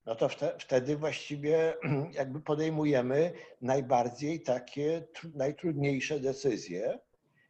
no 0.08 0.14
to 0.14 0.28
wtedy 0.58 0.96
właściwie 0.96 1.74
jakby 2.20 2.40
podejmujemy 2.40 3.32
najbardziej 3.62 4.40
takie 4.40 5.06
najtrudniejsze 5.34 6.20
decyzje. 6.20 6.98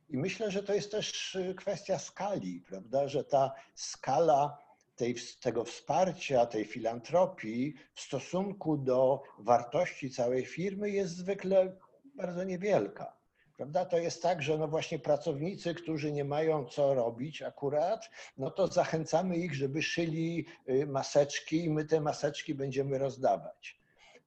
I 0.08 0.18
myślę, 0.18 0.50
że 0.50 0.62
to 0.62 0.74
jest 0.74 0.90
też 0.90 1.34
y, 1.34 1.54
kwestia 1.54 1.98
skali, 1.98 2.60
prawda, 2.60 3.08
że 3.08 3.24
ta 3.24 3.52
skala 3.74 4.58
tej, 4.96 5.14
tego 5.40 5.64
wsparcia, 5.64 6.46
tej 6.46 6.64
filantropii 6.64 7.74
w 7.94 8.00
stosunku 8.00 8.76
do 8.76 9.22
wartości 9.38 10.10
całej 10.10 10.46
firmy 10.46 10.90
jest 10.90 11.16
zwykle 11.16 11.76
bardzo 12.14 12.44
niewielka. 12.44 13.17
Prawda? 13.58 13.84
To 13.84 13.98
jest 13.98 14.22
tak, 14.22 14.42
że 14.42 14.58
no 14.58 14.68
właśnie 14.68 14.98
pracownicy, 14.98 15.74
którzy 15.74 16.12
nie 16.12 16.24
mają 16.24 16.64
co 16.64 16.94
robić 16.94 17.42
akurat, 17.42 18.10
no 18.36 18.50
to 18.50 18.66
zachęcamy 18.66 19.36
ich, 19.36 19.54
żeby 19.54 19.82
szyli 19.82 20.46
y, 20.68 20.86
maseczki 20.86 21.64
i 21.64 21.70
my 21.70 21.84
te 21.84 22.00
maseczki 22.00 22.54
będziemy 22.54 22.98
rozdawać. 22.98 23.78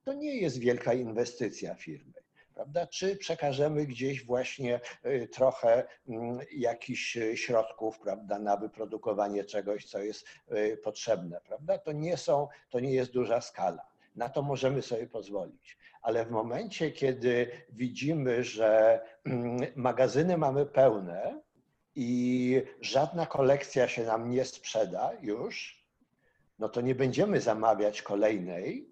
To 0.03 0.13
nie 0.13 0.35
jest 0.35 0.59
wielka 0.59 0.93
inwestycja 0.93 1.75
firmy. 1.75 2.13
Prawda? 2.55 2.87
Czy 2.87 3.15
przekażemy 3.15 3.85
gdzieś 3.85 4.25
właśnie 4.25 4.79
y, 5.05 5.27
trochę 5.27 5.87
mm, 6.09 6.39
jakichś 6.51 7.17
środków 7.35 7.99
prawda, 7.99 8.39
na 8.39 8.57
wyprodukowanie 8.57 9.43
czegoś, 9.43 9.85
co 9.85 9.99
jest 9.99 10.25
y, 10.51 10.77
potrzebne. 10.83 11.41
Prawda? 11.47 11.77
To, 11.77 11.91
nie 11.91 12.17
są, 12.17 12.47
to 12.69 12.79
nie 12.79 12.91
jest 12.93 13.11
duża 13.11 13.41
skala. 13.41 13.91
Na 14.15 14.29
to 14.29 14.41
możemy 14.41 14.81
sobie 14.81 15.07
pozwolić 15.07 15.77
ale 16.01 16.25
w 16.25 16.31
momencie, 16.31 16.91
kiedy 16.91 17.51
widzimy, 17.69 18.43
że 18.43 19.01
mm, 19.25 19.57
magazyny 19.75 20.37
mamy 20.37 20.65
pełne 20.65 21.41
i 21.95 22.61
żadna 22.81 23.25
kolekcja 23.25 23.87
się 23.87 24.03
nam 24.03 24.29
nie 24.29 24.45
sprzeda 24.45 25.11
już, 25.21 25.85
no 26.59 26.69
to 26.69 26.81
nie 26.81 26.95
będziemy 26.95 27.41
zamawiać 27.41 28.01
kolejnej, 28.01 28.91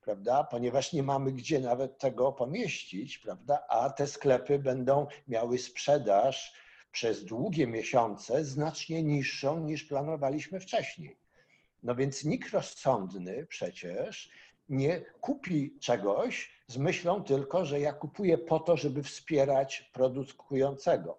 prawda? 0.00 0.44
Ponieważ 0.44 0.92
nie 0.92 1.02
mamy 1.02 1.32
gdzie 1.32 1.60
nawet 1.60 1.98
tego 1.98 2.32
pomieścić, 2.32 3.18
prawda? 3.18 3.66
A 3.68 3.90
te 3.90 4.06
sklepy 4.06 4.58
będą 4.58 5.06
miały 5.28 5.58
sprzedaż 5.58 6.54
przez 6.92 7.24
długie 7.24 7.66
miesiące 7.66 8.44
znacznie 8.44 9.02
niższą 9.02 9.60
niż 9.60 9.84
planowaliśmy 9.84 10.60
wcześniej. 10.60 11.16
No 11.82 11.94
więc 11.94 12.24
nikt 12.24 12.50
rozsądny 12.50 13.46
przecież 13.46 14.30
nie 14.68 15.00
kupi 15.00 15.78
czegoś 15.80 16.62
z 16.66 16.76
myślą 16.76 17.24
tylko, 17.24 17.64
że 17.64 17.80
ja 17.80 17.92
kupuję 17.92 18.38
po 18.38 18.60
to, 18.60 18.76
żeby 18.76 19.02
wspierać 19.02 19.90
produkującego, 19.92 21.18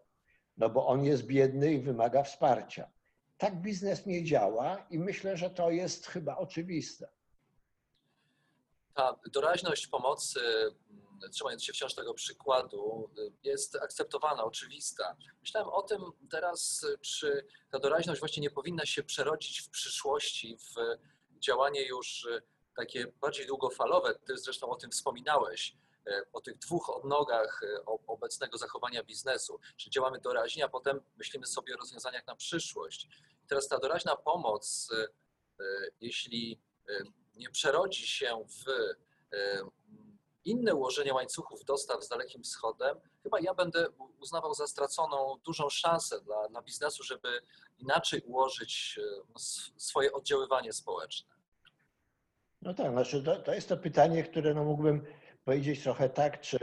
no 0.58 0.70
bo 0.70 0.88
on 0.88 1.06
jest 1.06 1.26
biedny 1.26 1.74
i 1.74 1.80
wymaga 1.80 2.24
wsparcia. 2.24 2.92
Tak 3.38 3.62
biznes 3.62 4.06
nie 4.06 4.24
działa 4.24 4.88
i 4.90 5.00
myślę, 5.00 5.38
że 5.38 5.50
to 5.50 5.72
jest 5.72 6.08
chyba 6.08 6.38
oczywiste. 6.38 7.10
Ta 8.94 9.20
doraźność 9.34 9.88
pomocy, 9.88 10.40
trzymając 11.32 11.64
się 11.64 11.74
wciąż 11.74 11.96
tego 11.96 12.14
przykładu, 12.14 13.10
jest 13.44 13.76
akceptowana, 13.76 14.44
oczywista. 14.44 15.18
Myślałem 15.42 15.70
o 15.70 15.82
tym 15.82 16.02
teraz, 16.32 16.86
czy 17.02 17.46
ta 17.72 17.80
doraźność 17.80 18.20
właśnie 18.20 18.42
nie 18.42 18.50
powinna 18.50 18.86
się 18.86 19.04
przerodzić 19.04 19.62
w 19.62 19.70
przyszłości 19.70 20.58
w 20.58 20.76
działanie 21.40 21.88
już 21.88 22.28
takie 22.80 23.08
bardziej 23.22 23.48
długofalowe, 23.48 24.16
ty 24.16 24.38
zresztą 24.38 24.70
o 24.70 24.76
tym 24.76 24.92
wspominałeś, 24.92 25.76
e, 26.08 26.22
o 26.34 26.42
tych 26.42 26.58
dwóch 26.58 26.90
odnogach 26.90 27.62
e, 27.64 27.86
obecnego 28.08 28.58
zachowania 28.58 29.04
biznesu, 29.04 29.60
czy 29.78 29.90
działamy 29.90 30.20
doraźnie, 30.20 30.66
a 30.66 30.70
potem 30.70 31.02
myślimy 31.18 31.46
sobie 31.46 31.76
o 31.76 31.78
rozwiązaniach 31.78 32.28
na 32.28 32.36
przyszłość. 32.36 33.08
Teraz 33.48 33.68
ta 33.68 33.80
doraźna 33.80 34.16
pomoc, 34.16 34.90
e, 34.94 35.08
jeśli 36.02 36.60
nie 37.36 37.50
przerodzi 37.50 38.08
się 38.08 38.46
w 38.48 38.66
inne 40.46 40.76
ułożenie 40.76 41.14
łańcuchów 41.14 41.66
dostaw 41.66 42.04
z 42.04 42.08
Dalekim 42.08 42.44
Wschodem, 42.44 43.00
chyba 43.24 43.40
ja 43.40 43.54
będę 43.54 43.88
uznawał 44.20 44.54
za 44.54 44.68
straconą 44.68 45.40
dużą 45.44 45.70
szansę 45.70 46.22
dla, 46.22 46.48
dla 46.48 46.62
biznesu, 46.62 47.04
żeby 47.04 47.42
inaczej 47.78 48.22
ułożyć 48.22 49.00
swoje 49.78 50.12
oddziaływanie 50.12 50.74
społeczne. 50.74 51.39
No 52.62 52.74
tak, 52.74 52.92
znaczy 52.92 53.24
to, 53.24 53.36
to 53.36 53.54
jest 53.54 53.70
to 53.70 53.78
pytanie, 53.78 54.24
które 54.24 54.54
no 54.54 54.64
mógłbym 54.64 55.06
powiedzieć 55.46 55.84
trochę 55.84 56.10
tak, 56.10 56.42
czy 56.42 56.60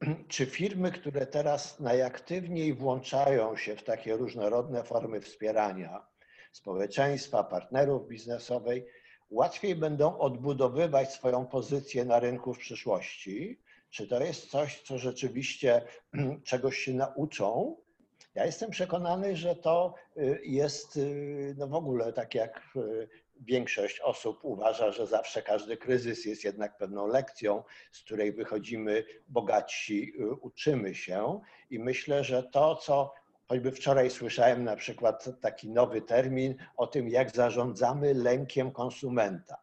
czy 0.28 0.46
firmy, 0.46 0.92
które 0.92 1.26
teraz 1.26 1.80
najaktywniej 1.80 2.74
włączają 2.74 3.56
się 3.56 3.76
w 3.76 3.84
takie 3.84 4.16
różnorodne 4.16 4.84
formy 4.84 5.20
wspierania 5.20 6.06
społeczeństwa, 6.52 7.44
partnerów 7.44 8.08
biznesowej, 8.08 8.86
łatwiej 9.30 9.76
będą 9.76 10.18
odbudowywać 10.18 11.12
swoją 11.12 11.46
pozycję 11.46 12.04
na 12.04 12.20
rynku 12.20 12.54
w 12.54 12.58
przyszłości? 12.58 13.60
Czy 13.90 14.06
to 14.06 14.24
jest 14.24 14.50
coś, 14.50 14.82
co 14.82 14.98
rzeczywiście 14.98 15.82
czegoś 16.44 16.78
się 16.78 16.94
nauczą? 16.94 17.76
Ja 18.34 18.46
jestem 18.46 18.70
przekonany, 18.70 19.36
że 19.36 19.56
to 19.56 19.94
y, 20.16 20.40
jest 20.44 20.96
y, 20.96 21.54
no 21.58 21.68
w 21.68 21.74
ogóle 21.74 22.12
tak 22.12 22.34
jak 22.34 22.62
y, 22.76 23.08
większość 23.40 24.00
osób 24.00 24.38
uważa, 24.42 24.92
że 24.92 25.06
zawsze 25.06 25.42
każdy 25.42 25.76
kryzys 25.76 26.24
jest 26.24 26.44
jednak 26.44 26.76
pewną 26.76 27.06
lekcją, 27.06 27.62
z 27.92 28.00
której 28.00 28.32
wychodzimy 28.32 29.04
bogatsi, 29.28 30.12
uczymy 30.40 30.94
się. 30.94 31.40
I 31.70 31.78
myślę, 31.78 32.24
że 32.24 32.42
to, 32.42 32.76
co 32.76 33.14
choćby 33.48 33.72
wczoraj 33.72 34.10
słyszałem 34.10 34.64
na 34.64 34.76
przykład 34.76 35.40
taki 35.40 35.70
nowy 35.70 36.02
termin 36.02 36.54
o 36.76 36.86
tym, 36.86 37.08
jak 37.08 37.30
zarządzamy 37.30 38.14
lękiem 38.14 38.70
konsumenta. 38.70 39.56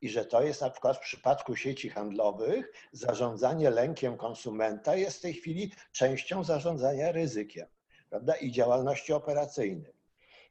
I 0.00 0.08
że 0.08 0.24
to 0.24 0.42
jest 0.42 0.60
na 0.60 0.70
przykład 0.70 0.96
w 0.96 1.00
przypadku 1.00 1.56
sieci 1.56 1.90
handlowych, 1.90 2.72
zarządzanie 2.92 3.70
lękiem 3.70 4.16
konsumenta 4.16 4.96
jest 4.96 5.18
w 5.18 5.20
tej 5.20 5.34
chwili 5.34 5.72
częścią 5.92 6.44
zarządzania 6.44 7.12
ryzykiem 7.12 7.66
prawda? 8.10 8.34
i 8.34 8.52
działalności 8.52 9.12
operacyjnej. 9.12 9.95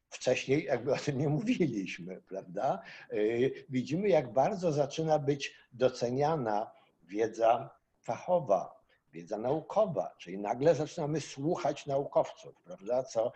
Wcześniej 0.10 0.64
jakby 0.64 0.94
o 0.94 0.98
tym 0.98 1.18
nie 1.18 1.30
mówiliśmy, 1.30 2.22
prawda? 2.22 2.82
Y, 3.14 3.66
widzimy, 3.70 4.10
jak 4.10 4.34
bardzo 4.34 4.72
zaczyna 4.72 5.20
być 5.20 5.56
doceniana 5.74 6.72
wiedza 7.04 7.70
fachowa, 8.02 8.82
wiedza 9.14 9.38
naukowa, 9.38 10.16
czyli 10.18 10.38
nagle 10.38 10.76
zaczynamy 10.76 11.22
słuchać 11.22 11.86
naukowców, 11.86 12.62
prawda? 12.64 13.04
Co 13.04 13.32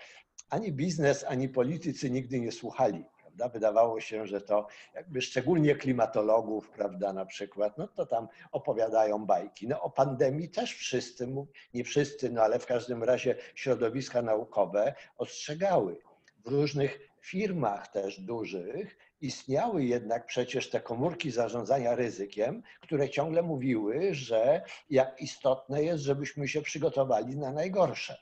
ani 0.50 0.72
biznes, 0.72 1.26
ani 1.28 1.50
politycy 1.50 2.10
nigdy 2.10 2.40
nie 2.40 2.52
słuchali. 2.52 3.06
Prawda? 3.22 3.50
Wydawało 3.50 4.00
się, 4.02 4.28
że 4.28 4.42
to 4.42 4.68
jakby 4.94 5.22
szczególnie 5.22 5.76
klimatologów, 5.76 6.70
prawda, 6.70 7.14
na 7.14 7.26
przykład, 7.26 7.78
no 7.78 7.88
to 7.88 8.06
tam 8.06 8.28
opowiadają 8.52 9.26
bajki. 9.26 9.68
No 9.68 9.82
o 9.82 9.90
pandemii 9.90 10.50
też 10.50 10.76
wszyscy, 10.76 11.28
nie 11.74 11.84
wszyscy, 11.84 12.30
no 12.30 12.42
ale 12.42 12.60
w 12.60 12.66
każdym 12.66 13.04
razie 13.04 13.36
środowiska 13.56 14.22
naukowe 14.22 14.96
ostrzegały. 15.18 16.09
W 16.46 16.48
różnych 16.48 17.00
firmach 17.22 17.88
też 17.88 18.19
dużych 18.19 18.98
istniały 19.22 19.84
jednak 19.84 20.25
przecież 20.25 20.69
te 20.69 20.79
komórki 20.79 21.31
zarządzania 21.31 21.96
ryzykiem, 21.96 22.63
które 22.81 23.10
ciągle 23.10 23.41
mówiły, 23.41 24.13
że 24.13 24.62
jak 24.89 25.22
istotne 25.22 25.84
jest, 25.84 26.03
żebyśmy 26.03 26.48
się 26.48 26.62
przygotowali 26.62 27.38
na 27.38 27.51
najgorsze. 27.51 28.17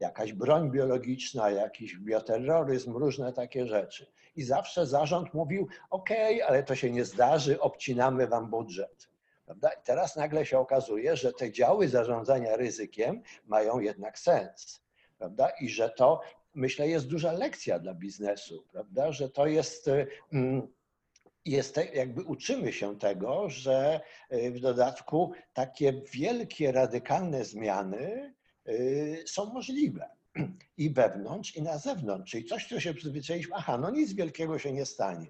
Jakaś 0.00 0.32
broń 0.32 0.70
biologiczna, 0.70 1.50
jakiś 1.50 1.96
bioterroryzm, 1.96 2.96
różne 2.96 3.32
takie 3.32 3.66
rzeczy. 3.66 4.06
I 4.36 4.42
zawsze 4.42 4.86
zarząd 4.86 5.34
mówił: 5.34 5.68
OK, 5.90 6.10
ale 6.46 6.62
to 6.62 6.74
się 6.74 6.90
nie 6.90 7.04
zdarzy, 7.04 7.60
obcinamy 7.60 8.26
wam 8.26 8.50
budżet. 8.50 9.08
Prawda? 9.44 9.68
I 9.68 9.82
teraz 9.84 10.16
nagle 10.16 10.46
się 10.46 10.58
okazuje, 10.58 11.16
że 11.16 11.32
te 11.32 11.52
działy 11.52 11.88
zarządzania 11.88 12.56
ryzykiem 12.56 13.22
mają 13.46 13.78
jednak 13.78 14.18
sens. 14.18 14.82
Prawda? 15.18 15.48
I 15.60 15.68
że 15.68 15.90
to 15.90 16.20
myślę, 16.54 16.88
jest 16.88 17.08
duża 17.08 17.32
lekcja 17.32 17.78
dla 17.78 17.94
biznesu, 17.94 18.64
prawda? 18.72 19.12
Że 19.12 19.30
to 19.30 19.46
jest, 19.46 19.90
mm, 20.32 20.68
jest 21.44 21.80
jakby 21.94 22.22
uczymy 22.22 22.72
się 22.72 22.98
tego, 22.98 23.50
że 23.50 24.00
y, 24.32 24.50
w 24.50 24.60
dodatku 24.60 25.32
takie 25.52 25.92
wielkie, 26.12 26.72
radykalne 26.72 27.44
zmiany 27.44 28.34
y, 28.68 29.24
są 29.26 29.52
możliwe 29.52 30.08
i 30.76 30.90
wewnątrz, 30.90 31.56
i 31.56 31.62
na 31.62 31.78
zewnątrz. 31.78 32.30
Czyli 32.30 32.44
coś, 32.44 32.68
co 32.68 32.80
się 32.80 32.94
przyzwyczailiśmy, 32.94 33.54
aha, 33.56 33.78
no 33.78 33.90
nic 33.90 34.12
wielkiego 34.12 34.58
się 34.58 34.72
nie 34.72 34.86
stanie. 34.86 35.26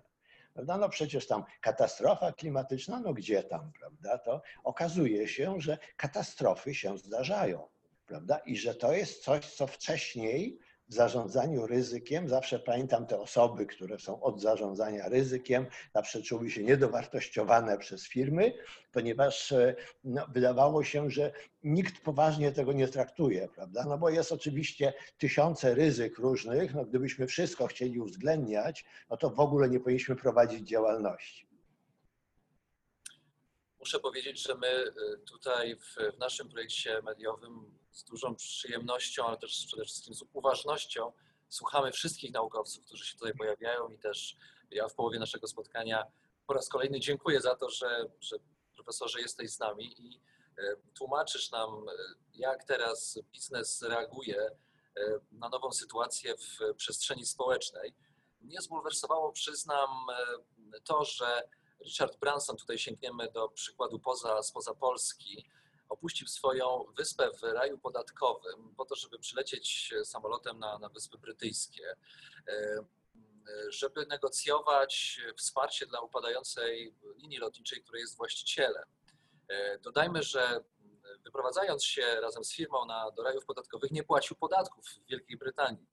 Prawda? 0.55 0.79
No 0.79 0.89
przecież 0.89 1.27
tam 1.27 1.45
katastrofa 1.61 2.33
klimatyczna, 2.33 3.01
no 3.01 3.15
gdzie 3.15 3.43
tam, 3.43 3.73
prawda? 3.79 4.19
To 4.19 4.43
okazuje 4.65 5.29
się, 5.29 5.61
że 5.61 5.79
katastrofy 5.97 6.75
się 6.75 6.99
zdarzają, 6.99 7.69
prawda? 8.07 8.39
I 8.39 8.57
że 8.57 8.75
to 8.75 8.93
jest 8.93 9.23
coś, 9.23 9.47
co 9.47 9.67
wcześniej 9.67 10.59
w 10.89 10.95
zarządzaniu 10.95 11.67
ryzykiem, 11.67 12.29
zawsze 12.29 12.59
pamiętam 12.59 13.07
te 13.07 13.21
osoby, 13.21 13.67
które 13.67 13.99
są 13.99 14.21
od 14.23 14.41
zarządzania 14.41 15.09
ryzykiem, 15.09 15.67
zawsze 15.95 16.23
czuły 16.23 16.51
się 16.51 16.65
niedowartościowane 16.65 17.79
przez 17.79 18.09
firmy, 18.09 18.53
ponieważ 18.93 19.53
e, 19.53 19.75
no, 20.05 20.27
wydawało 20.33 20.85
się, 20.85 21.11
że 21.11 21.33
nikt 21.63 22.05
poważnie 22.05 22.53
tego 22.53 22.73
nie 22.73 22.89
traktuje, 22.89 23.49
prawda? 23.55 23.85
No 23.89 23.99
bo 23.99 24.11
jest 24.11 24.33
oczywiście 24.33 24.93
tysiące 25.19 25.75
ryzyk 25.75 26.19
różnych, 26.19 26.75
no 26.75 26.85
gdybyśmy 26.85 27.27
wszystko 27.27 27.67
chcieli 27.67 28.01
uwzględniać, 28.01 28.85
no 29.11 29.17
to 29.17 29.31
w 29.31 29.41
ogóle 29.41 29.69
nie 29.69 29.81
powinniśmy 29.81 30.17
prowadzić 30.17 30.69
działalności. 30.69 31.48
Muszę 33.81 34.01
powiedzieć, 34.01 34.43
że 34.43 34.55
my 34.55 34.69
e, 34.69 34.93
tutaj 35.19 35.77
w, 35.77 35.97
w 36.15 36.19
naszym 36.19 36.49
projekcie 36.49 37.03
mediowym 37.03 37.79
z 37.93 38.05
dużą 38.05 38.35
przyjemnością, 38.35 39.27
ale 39.27 39.37
też 39.37 39.65
przede 39.67 39.85
wszystkim 39.85 40.15
z 40.15 40.25
uważnością 40.33 41.13
słuchamy 41.49 41.93
wszystkich 41.93 42.33
naukowców, 42.33 42.85
którzy 42.85 43.07
się 43.07 43.19
tutaj 43.19 43.35
pojawiają 43.35 43.89
i 43.89 43.99
też 43.99 44.37
ja 44.71 44.89
w 44.89 44.95
połowie 44.95 45.19
naszego 45.19 45.49
spotkania 45.49 46.05
po 46.47 46.55
raz 46.55 46.69
kolejny 46.69 47.01
dziękuję 47.01 47.41
za 47.41 47.57
to, 47.57 47.71
że, 47.71 48.11
że 48.21 48.37
profesorze 48.75 49.21
jesteś 49.21 49.51
z 49.51 49.59
nami 49.59 49.95
i 50.03 50.21
e, 50.59 50.77
tłumaczysz 50.95 51.51
nam, 51.51 51.89
e, 51.89 51.93
jak 52.35 52.65
teraz 52.65 53.19
biznes 53.33 53.83
reaguje 53.83 54.51
na 55.33 55.49
nową 55.49 55.73
sytuację 55.73 56.35
w 56.37 56.75
przestrzeni 56.77 57.27
społecznej. 57.27 57.95
Mnie 58.41 58.61
zbulwersowało, 58.61 59.33
przyznam, 59.33 59.91
to, 60.85 61.05
że 61.05 61.49
Richard 61.85 62.19
Branson, 62.19 62.57
tutaj 62.57 62.79
sięgniemy 62.79 63.31
do 63.31 63.49
przykładu 63.49 63.99
poza, 63.99 64.43
spoza 64.43 64.75
Polski, 64.75 65.45
opuścił 65.89 66.27
swoją 66.27 66.85
wyspę 66.97 67.31
w 67.31 67.43
raju 67.43 67.79
podatkowym 67.79 68.75
po 68.77 68.85
to, 68.85 68.95
żeby 68.95 69.19
przylecieć 69.19 69.95
samolotem 70.05 70.59
na, 70.59 70.79
na 70.79 70.89
Wyspy 70.89 71.19
Brytyjskie, 71.19 71.97
e, 72.49 72.85
żeby 73.69 74.07
negocjować 74.07 75.21
wsparcie 75.37 75.87
dla 75.87 76.01
upadającej 76.01 76.95
linii 77.17 77.39
lotniczej, 77.39 77.83
której 77.83 78.01
jest 78.01 78.17
właścicielem. 78.17 78.85
E, 79.49 79.79
dodajmy, 79.79 80.23
że 80.23 80.61
wyprowadzając 81.25 81.85
się 81.85 82.21
razem 82.21 82.45
z 82.45 82.53
firmą 82.53 82.85
na, 82.85 83.11
do 83.11 83.23
rajów 83.23 83.45
podatkowych, 83.45 83.91
nie 83.91 84.05
płacił 84.05 84.37
podatków 84.37 84.87
w 84.87 85.07
Wielkiej 85.07 85.37
Brytanii. 85.37 85.87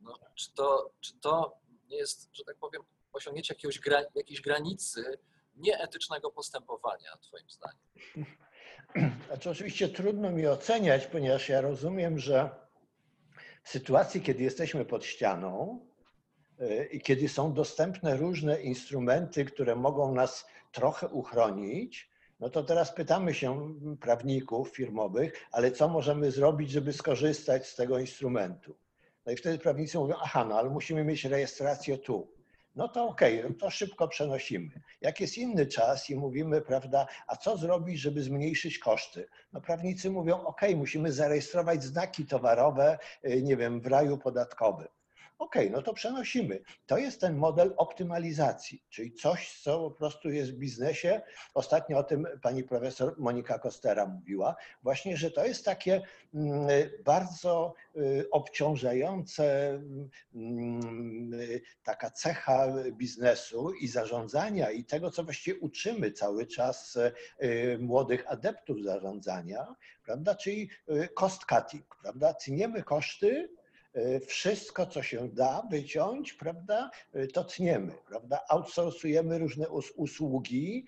No, 0.00 0.18
czy, 0.34 0.52
to, 0.54 0.90
czy 1.00 1.20
to 1.20 1.58
nie 1.88 1.96
jest, 1.96 2.28
że 2.32 2.44
tak 2.44 2.56
powiem, 2.56 2.82
osiągnięcie 3.12 3.54
jakiegoś 3.54 3.78
gra, 3.78 4.02
jakiejś 4.14 4.40
granicy 4.40 5.18
nieetycznego 5.56 6.30
postępowania, 6.30 7.16
Twoim 7.20 7.50
zdaniem? 7.50 8.36
Znaczy, 9.26 9.50
oczywiście 9.50 9.88
trudno 9.88 10.30
mi 10.30 10.46
oceniać, 10.46 11.06
ponieważ 11.06 11.48
ja 11.48 11.60
rozumiem, 11.60 12.18
że 12.18 12.50
w 13.62 13.68
sytuacji, 13.68 14.20
kiedy 14.20 14.42
jesteśmy 14.42 14.84
pod 14.84 15.04
ścianą 15.04 15.80
y, 16.60 16.88
i 16.92 17.00
kiedy 17.00 17.28
są 17.28 17.52
dostępne 17.52 18.16
różne 18.16 18.62
instrumenty, 18.62 19.44
które 19.44 19.76
mogą 19.76 20.14
nas 20.14 20.46
trochę 20.72 21.08
uchronić, 21.08 22.10
no 22.40 22.50
to 22.50 22.62
teraz 22.62 22.94
pytamy 22.94 23.34
się 23.34 23.74
prawników 24.00 24.70
firmowych, 24.70 25.46
ale 25.52 25.72
co 25.72 25.88
możemy 25.88 26.30
zrobić, 26.30 26.70
żeby 26.70 26.92
skorzystać 26.92 27.66
z 27.66 27.76
tego 27.76 27.98
instrumentu? 27.98 28.76
No 29.26 29.32
i 29.32 29.36
wtedy 29.36 29.58
prawnicy 29.58 29.98
mówią, 29.98 30.14
aha, 30.22 30.44
no 30.44 30.58
ale 30.58 30.70
musimy 30.70 31.04
mieć 31.04 31.24
rejestrację 31.24 31.98
tu 31.98 32.39
no 32.74 32.88
to 32.88 33.04
okej, 33.04 33.40
okay, 33.40 33.54
to 33.54 33.70
szybko 33.70 34.08
przenosimy. 34.08 34.80
Jak 35.00 35.20
jest 35.20 35.38
inny 35.38 35.66
czas 35.66 36.10
i 36.10 36.16
mówimy, 36.16 36.62
prawda, 36.62 37.06
a 37.26 37.36
co 37.36 37.56
zrobić, 37.56 38.00
żeby 38.00 38.22
zmniejszyć 38.22 38.78
koszty? 38.78 39.28
No 39.52 39.60
prawnicy 39.60 40.10
mówią, 40.10 40.40
ok, 40.44 40.60
musimy 40.76 41.12
zarejestrować 41.12 41.84
znaki 41.84 42.26
towarowe, 42.26 42.98
y, 43.24 43.42
nie 43.42 43.56
wiem, 43.56 43.80
w 43.80 43.86
raju 43.86 44.18
podatkowym. 44.18 44.88
OK, 45.40 45.54
no 45.70 45.82
to 45.82 45.94
przenosimy. 45.94 46.62
To 46.86 46.98
jest 46.98 47.20
ten 47.20 47.36
model 47.36 47.74
optymalizacji, 47.76 48.84
czyli 48.88 49.12
coś, 49.12 49.60
co 49.62 49.78
po 49.78 49.90
prostu 49.90 50.30
jest 50.30 50.52
w 50.52 50.58
biznesie. 50.58 51.20
Ostatnio 51.54 51.98
o 51.98 52.02
tym 52.02 52.26
pani 52.42 52.64
profesor 52.64 53.14
Monika 53.18 53.58
Kostera 53.58 54.06
mówiła, 54.06 54.56
właśnie, 54.82 55.16
że 55.16 55.30
to 55.30 55.44
jest 55.44 55.64
takie 55.64 56.02
mm, 56.34 56.68
bardzo 57.04 57.74
y, 57.96 58.26
obciążające 58.30 59.68
mm, 60.34 61.30
taka 61.84 62.10
cecha 62.10 62.72
biznesu 62.92 63.72
i 63.72 63.88
zarządzania 63.88 64.70
i 64.70 64.84
tego, 64.84 65.10
co 65.10 65.24
właściwie 65.24 65.60
uczymy 65.60 66.12
cały 66.12 66.46
czas 66.46 66.96
y, 66.96 67.78
młodych 67.80 68.32
adeptów 68.32 68.82
zarządzania, 68.82 69.74
prawda, 70.04 70.34
czyli 70.34 70.70
y, 70.90 71.08
cost 71.14 71.44
cutting, 71.44 71.96
prawda, 72.02 72.34
tniemy 72.34 72.82
koszty, 72.82 73.59
wszystko, 74.26 74.86
co 74.86 75.02
się 75.02 75.28
da 75.28 75.62
wyciąć, 75.70 76.32
prawda, 76.32 76.90
e, 77.12 77.26
to 77.26 77.44
tniemy, 77.44 77.92
prawda, 78.08 78.40
outsourcujemy 78.48 79.38
różne 79.38 79.68
usługi 79.96 80.86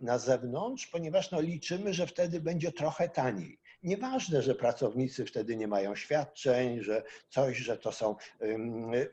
na 0.00 0.18
zewnątrz, 0.18 0.86
ponieważ 0.86 1.30
no, 1.30 1.40
liczymy, 1.40 1.94
że 1.94 2.06
wtedy 2.06 2.40
będzie 2.40 2.72
trochę 2.72 3.08
taniej. 3.08 3.58
Nieważne, 3.82 4.42
że 4.42 4.54
pracownicy 4.54 5.26
wtedy 5.26 5.56
nie 5.56 5.68
mają 5.68 5.96
świadczeń, 5.96 6.80
że 6.80 7.02
coś, 7.28 7.56
że 7.56 7.78
to 7.78 7.92
są 7.92 8.16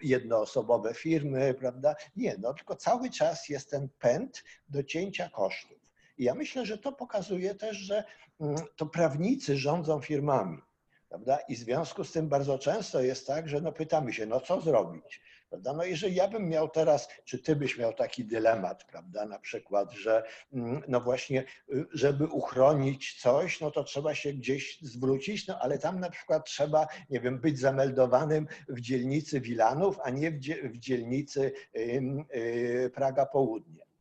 jednoosobowe 0.01 0.93
firmy, 0.93 1.53
prawda? 1.53 1.95
Nie, 2.15 2.35
no 2.39 2.53
tylko 2.53 2.75
cały 2.75 3.09
czas 3.09 3.49
jest 3.49 3.69
ten 3.69 3.89
pęd 3.99 4.43
do 4.69 4.83
cięcia 4.83 5.29
kosztów. 5.29 5.77
I 6.17 6.23
ja 6.23 6.35
myślę, 6.35 6.65
że 6.65 6.77
to 6.77 6.91
pokazuje 6.91 7.55
też, 7.55 7.77
że 7.77 8.03
mm, 8.39 8.55
to 8.75 8.85
prawnicy 8.85 9.57
rządzą 9.57 10.01
firmami. 10.01 10.61
Prawda? 11.11 11.39
I 11.47 11.55
w 11.55 11.59
związku 11.59 12.03
z 12.03 12.11
tym 12.11 12.29
bardzo 12.29 12.59
często 12.59 13.01
jest 13.01 13.27
tak, 13.27 13.49
że 13.49 13.61
no 13.61 13.71
pytamy 13.71 14.13
się, 14.13 14.25
no 14.25 14.39
co 14.39 14.61
zrobić? 14.61 15.21
Prawda? 15.49 15.73
No 15.73 15.83
jeżeli 15.83 16.15
ja 16.15 16.27
bym 16.27 16.49
miał 16.49 16.69
teraz, 16.69 17.07
czy 17.25 17.39
ty 17.39 17.55
byś 17.55 17.77
miał 17.77 17.93
taki 17.93 18.25
dylemat, 18.25 18.83
prawda, 18.83 19.25
na 19.25 19.39
przykład, 19.39 19.91
że 19.91 20.23
mm, 20.53 20.81
no 20.87 21.01
właśnie, 21.01 21.43
y, 21.73 21.85
żeby 21.93 22.27
uchronić 22.27 23.21
coś, 23.21 23.61
no 23.61 23.71
to 23.71 23.83
trzeba 23.83 24.15
się 24.15 24.33
gdzieś 24.33 24.81
zwrócić, 24.81 25.47
no 25.47 25.59
ale 25.59 25.79
tam 25.79 25.99
na 25.99 26.09
przykład 26.09 26.45
trzeba, 26.45 26.87
nie 27.09 27.19
wiem, 27.19 27.39
być 27.39 27.59
zameldowanym 27.59 28.47
w 28.69 28.81
dzielnicy 28.81 29.41
Wilanów, 29.41 29.99
a 30.03 30.09
nie 30.09 30.31
w 30.63 30.77
dzielnicy 30.77 31.51
y, 31.75 32.91
Praga 32.93 33.25
Południe 33.25 33.91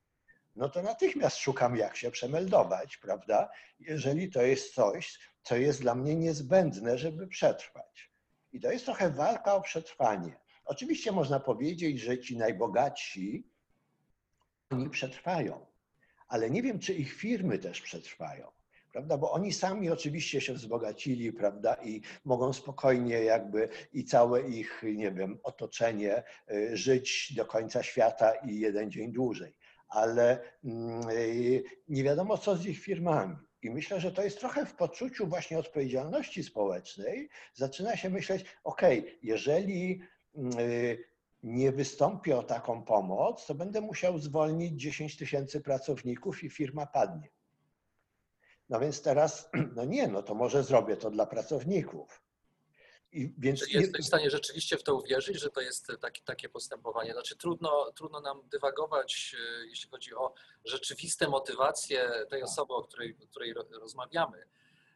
no 0.57 0.69
to 0.69 0.83
natychmiast 0.83 1.37
szukam, 1.37 1.77
jak 1.77 1.97
się 1.97 2.11
przemeldować, 2.11 2.97
prawda? 2.97 3.51
Jeżeli 3.81 4.31
to 4.31 4.43
jest 4.43 4.75
coś, 4.75 5.19
co 5.43 5.57
jest 5.57 5.81
dla 5.81 5.95
mnie 5.95 6.17
niezbędne, 6.17 6.99
żeby 6.99 7.27
przetrwać. 7.27 8.11
I 8.53 8.61
to 8.61 8.73
jest 8.73 8.85
trochę 8.85 9.11
walka 9.11 9.55
o 9.55 9.61
przetrwanie. 9.61 10.37
Oczywiście 10.65 11.13
można 11.13 11.41
powiedzieć, 11.41 12.01
że 12.01 12.19
ci 12.19 12.39
najbogatsi, 12.39 13.47
oni 14.71 14.91
przetrwają, 14.91 15.67
ale 16.29 16.51
nie 16.51 16.63
wiem, 16.63 16.79
czy 16.79 16.95
ich 16.95 17.13
firmy 17.13 17.59
też 17.59 17.81
przetrwają. 17.81 18.51
Prawda? 18.93 19.19
Bo 19.19 19.33
oni 19.33 19.53
sami 19.53 19.91
oczywiście 19.91 20.41
się 20.41 20.53
wzbogacili, 20.53 21.33
prawda, 21.33 21.75
i 21.75 22.01
mogą 22.25 22.53
spokojnie 22.53 23.23
jakby 23.23 23.69
i 23.93 24.05
całe 24.05 24.49
ich, 24.49 24.83
nie 24.95 25.13
wiem, 25.13 25.39
otoczenie 25.43 26.23
y, 26.51 26.77
żyć 26.77 27.33
do 27.37 27.47
końca 27.47 27.83
świata 27.83 28.35
i 28.35 28.59
jeden 28.59 28.91
dzień 28.91 29.13
dłużej 29.13 29.55
ale 29.91 30.43
mm, 30.65 31.09
y, 31.11 31.63
nie 31.89 32.03
wiadomo, 32.05 32.39
co 32.39 32.57
z 32.57 32.67
ich 32.67 32.81
firmami. 32.81 33.37
I 33.63 33.71
myślę, 33.71 34.01
że 34.01 34.13
to 34.13 34.23
jest 34.23 34.39
trochę 34.39 34.67
w 34.67 34.75
poczuciu 34.75 35.27
właśnie 35.27 35.59
odpowiedzialności 35.59 36.45
społecznej. 36.45 37.29
Zaczyna 37.55 37.97
się 37.97 38.11
myśleć, 38.11 38.45
ok, 38.65 38.83
jeżeli 39.23 40.01
mm, 40.35 40.59
y, 40.59 41.05
nie 41.43 41.73
wystąpię 41.73 42.39
o 42.39 42.43
taką 42.43 42.83
pomoc, 42.83 43.47
to 43.47 43.55
będę 43.55 43.81
musiał 43.81 44.19
zwolnić 44.19 44.83
10 44.83 45.17
tysięcy 45.17 45.61
pracowników 45.61 46.45
i 46.45 46.51
firma 46.51 46.87
padnie. 46.87 47.29
No 48.69 48.81
więc 48.81 49.03
teraz, 49.03 49.51
no 49.77 49.85
nie, 49.85 50.09
no 50.09 50.23
to 50.23 50.35
może 50.35 50.65
zrobię 50.65 50.97
to 50.97 51.11
dla 51.11 51.27
pracowników. 51.27 52.23
I 53.13 53.35
więc 53.39 53.61
Czy 53.61 53.71
jesteś 53.71 54.05
w 54.05 54.09
stanie 54.09 54.31
rzeczywiście 54.31 54.79
w 54.79 54.83
to 54.83 54.95
uwierzyć, 54.95 55.41
że 55.41 55.51
to 55.51 55.61
jest 55.61 55.93
taki, 56.01 56.23
takie 56.23 56.49
postępowanie? 56.49 57.13
Znaczy 57.13 57.37
trudno, 57.37 57.93
trudno 57.93 58.21
nam 58.21 58.49
dywagować, 58.49 59.37
e, 59.39 59.67
jeśli 59.67 59.91
chodzi 59.91 60.15
o 60.15 60.35
rzeczywiste 60.65 61.29
motywacje 61.29 62.11
tej 62.31 62.43
osoby, 62.43 62.75
o 62.75 62.83
której, 62.83 63.17
o 63.23 63.27
której 63.27 63.55
rozmawiamy. 63.55 64.47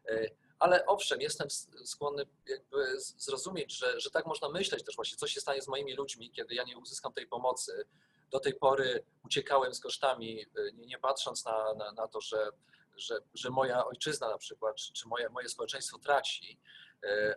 E, 0.09 0.31
ale 0.59 0.87
owszem, 0.87 1.21
jestem 1.21 1.49
skłonny 1.85 2.27
jakby 2.47 3.01
zrozumieć, 3.01 3.79
że, 3.79 4.01
że 4.01 4.11
tak 4.11 4.27
można 4.27 4.49
myśleć 4.49 4.85
też 4.85 4.97
właśnie, 4.97 5.17
co 5.17 5.27
się 5.27 5.41
stanie 5.41 5.63
z 5.63 5.69
moimi 5.69 5.95
ludźmi, 5.95 6.31
kiedy 6.31 6.55
ja 6.55 6.65
nie 6.65 6.79
uzyskam 6.79 7.13
tej 7.13 7.27
pomocy. 7.27 7.85
Do 8.31 8.41
tej 8.41 8.55
pory 8.55 9.05
uciekałem 9.25 9.75
z 9.75 9.81
kosztami, 9.81 10.47
e, 10.57 10.73
nie, 10.73 10.87
nie 10.87 10.99
patrząc 10.99 11.45
na, 11.45 11.75
na, 11.75 11.93
na 11.93 12.09
to, 12.09 12.21
że, 12.21 12.51
że, 12.97 13.19
że 13.35 13.51
moja 13.51 13.85
ojczyzna 13.87 14.29
na 14.29 14.39
przykład, 14.39 14.77
czy, 14.77 14.93
czy 14.93 15.09
moje, 15.09 15.29
moje 15.29 15.49
społeczeństwo 15.49 15.99
traci. 15.99 16.59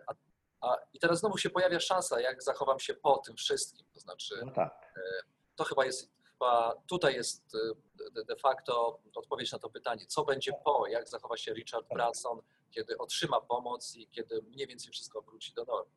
A 0.06 0.14
a, 0.60 0.76
I 0.92 0.98
teraz 0.98 1.18
znowu 1.18 1.38
się 1.38 1.50
pojawia 1.50 1.80
szansa, 1.80 2.20
jak 2.20 2.42
zachowam 2.42 2.78
się 2.78 2.94
po 2.94 3.18
tym 3.18 3.36
wszystkim. 3.36 3.86
To 3.94 4.00
znaczy, 4.00 4.34
no 4.46 4.52
tak. 4.52 4.92
E, 4.96 5.00
to 5.56 5.64
chyba 5.64 5.84
jest, 5.84 6.12
chyba 6.32 6.74
tutaj 6.88 7.14
jest 7.14 7.54
e, 8.18 8.24
de 8.24 8.36
facto 8.36 9.00
odpowiedź 9.14 9.52
na 9.52 9.58
to 9.58 9.70
pytanie, 9.70 10.06
co 10.06 10.24
będzie 10.24 10.52
po, 10.64 10.86
jak 10.86 11.08
zachowa 11.08 11.36
się 11.36 11.52
Richard 11.52 11.88
tak. 11.88 11.96
Branson, 11.96 12.40
kiedy 12.70 12.98
otrzyma 12.98 13.40
pomoc 13.40 13.96
i 13.96 14.08
kiedy 14.08 14.42
mniej 14.42 14.66
więcej 14.66 14.92
wszystko 14.92 15.22
wróci 15.22 15.54
do 15.54 15.64
normy. 15.64 15.92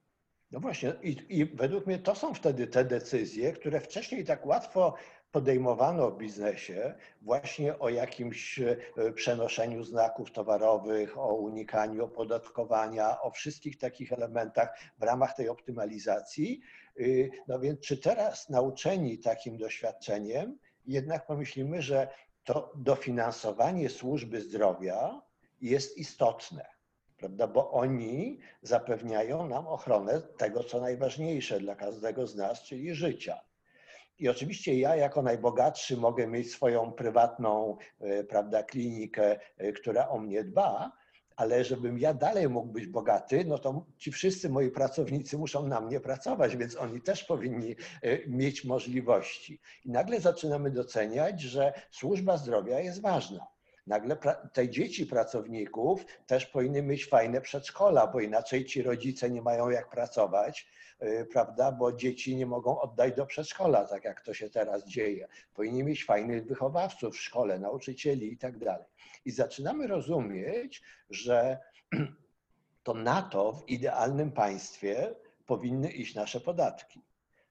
No 0.52 0.60
właśnie, 0.60 0.94
i, 1.02 1.40
i 1.40 1.46
według 1.46 1.86
mnie 1.86 2.00
to 2.00 2.16
są 2.16 2.34
wtedy 2.34 2.68
te 2.68 2.86
decyzje, 2.86 3.54
które 3.54 3.82
wcześniej 3.82 4.26
tak 4.26 4.46
łatwo 4.46 4.94
podejmowano 5.32 6.12
w 6.12 6.18
biznesie 6.18 6.94
właśnie 7.22 7.80
o 7.80 7.90
jakimś 7.90 8.60
e, 8.60 8.78
przenoszeniu 9.14 9.84
znaków 9.84 10.32
towarowych, 10.32 11.18
o 11.18 11.34
unikaniu 11.34 12.06
opodatkowania, 12.06 13.22
o 13.22 13.32
wszystkich 13.32 13.78
takich 13.78 14.14
elementach 14.14 14.70
w 15.00 15.04
ramach 15.04 15.36
tej 15.36 15.50
optymalizacji. 15.50 16.62
Y, 17.00 17.32
no 17.48 17.60
więc 17.60 17.80
czy 17.80 17.98
teraz 17.98 18.50
nauczeni 18.50 19.20
takim 19.20 19.58
doświadczeniem, 19.58 20.58
jednak 20.86 21.26
pomyślimy, 21.26 21.82
że 21.82 22.08
to 22.44 22.74
dofinansowanie 22.76 23.90
służby 23.90 24.42
zdrowia 24.42 25.22
jest 25.62 25.98
istotne, 25.98 26.66
prawda? 27.18 27.48
bo 27.48 27.72
oni 27.72 28.40
zapewniają 28.62 29.48
nam 29.48 29.68
ochronę 29.68 30.22
tego, 30.22 30.64
co 30.64 30.82
najważniejsze 30.82 31.60
dla 31.60 31.76
każdego 31.76 32.28
z 32.28 32.36
nas, 32.36 32.64
czyli 32.64 32.96
życia. 32.96 33.51
I 34.20 34.30
oczywiście 34.30 34.80
ja 34.80 34.96
jako 34.96 35.22
najbogatszy 35.22 35.98
mogę 35.98 36.28
mieć 36.28 36.52
swoją 36.52 36.92
prywatną 36.92 37.78
e, 38.00 38.24
prawda, 38.24 38.64
klinikę, 38.64 39.40
e, 39.58 39.72
która 39.72 40.10
o 40.10 40.20
mnie 40.20 40.44
dba, 40.44 40.92
ale 41.36 41.64
żebym 41.64 42.00
ja 42.00 42.14
dalej 42.14 42.50
mógł 42.50 42.72
być 42.72 42.88
bogaty, 42.88 43.46
no 43.46 43.58
to 43.58 43.86
ci 43.98 44.12
wszyscy 44.12 44.50
moi 44.50 44.72
pracownicy 44.72 45.38
muszą 45.38 45.68
na 45.68 45.82
mnie 45.82 46.00
pracować, 46.00 46.58
więc 46.58 46.76
oni 46.76 47.02
też 47.02 47.24
powinni 47.24 47.76
e, 48.02 48.28
mieć 48.28 48.66
możliwości. 48.66 49.60
I 49.86 49.92
nagle 49.92 50.22
zaczynamy 50.22 50.72
doceniać, 50.72 51.42
że 51.42 51.74
służba 51.92 52.38
zdrowia 52.38 52.80
jest 52.80 53.02
ważna. 53.02 53.48
Nagle 53.88 54.18
te 54.54 54.70
dzieci 54.70 55.06
pracowników 55.06 56.06
też 56.28 56.46
powinny 56.46 56.82
mieć 56.82 57.06
fajne 57.06 57.42
przedszkola, 57.42 58.08
bo 58.08 58.20
inaczej 58.20 58.66
ci 58.66 58.82
rodzice 58.82 59.30
nie 59.30 59.42
mają 59.42 59.70
jak 59.70 59.90
pracować 59.90 60.68
Y, 61.04 61.26
prawda, 61.26 61.72
bo 61.72 61.94
dzieci 61.94 62.36
nie 62.36 62.46
mogą 62.46 62.82
oddać 62.82 63.16
do 63.16 63.26
przedszkola, 63.26 63.86
tak 63.86 64.04
jak 64.04 64.22
to 64.22 64.34
się 64.34 64.50
teraz 64.50 64.86
dzieje. 64.86 65.28
Powinni 65.54 65.84
mieć 65.84 66.06
fajnych 66.06 66.46
wychowawców 66.46 67.16
w 67.16 67.22
szkole, 67.22 67.60
nauczycieli 67.60 68.34
i 68.34 68.38
tak 68.38 68.58
dalej. 68.58 68.86
I 69.26 69.32
zaczynamy 69.32 69.88
rozumieć, 69.88 70.82
że 71.10 71.60
to 72.84 72.94
na 72.94 73.22
to 73.22 73.54
w 73.54 73.70
idealnym 73.70 74.32
państwie 74.32 75.16
powinny 75.46 75.92
iść 75.92 76.16
nasze 76.16 76.40
podatki. 76.40 77.02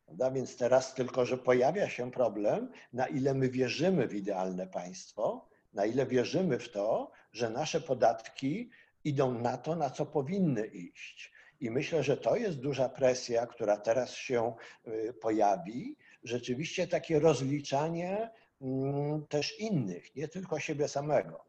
Prawda? 0.06 0.30
Więc 0.30 0.56
teraz 0.56 0.94
tylko, 0.94 1.26
że 1.26 1.38
pojawia 1.38 1.88
się 1.88 2.10
problem, 2.10 2.72
na 2.92 3.06
ile 3.06 3.34
my 3.34 3.48
wierzymy 3.48 4.08
w 4.08 4.14
idealne 4.14 4.66
państwo, 4.66 5.48
na 5.72 5.86
ile 5.86 6.06
wierzymy 6.06 6.58
w 6.58 6.68
to, 6.68 7.10
że 7.32 7.50
nasze 7.50 7.80
podatki 7.80 8.70
idą 9.04 9.38
na 9.38 9.58
to, 9.58 9.76
na 9.76 9.90
co 9.90 10.06
powinny 10.06 10.66
iść. 10.66 11.32
I 11.60 11.70
myślę, 11.70 12.02
że 12.02 12.16
to 12.16 12.36
jest 12.36 12.60
duża 12.60 12.88
presja, 12.88 13.46
która 13.46 13.76
teraz 13.76 14.10
się 14.14 14.54
y, 14.88 15.12
pojawi. 15.20 15.96
Rzeczywiście 16.24 16.86
takie 16.86 17.18
rozliczanie 17.20 18.30
mm, 18.60 19.26
też 19.26 19.60
innych, 19.60 20.16
nie 20.16 20.28
tylko 20.28 20.60
siebie 20.60 20.88
samego. 20.88 21.44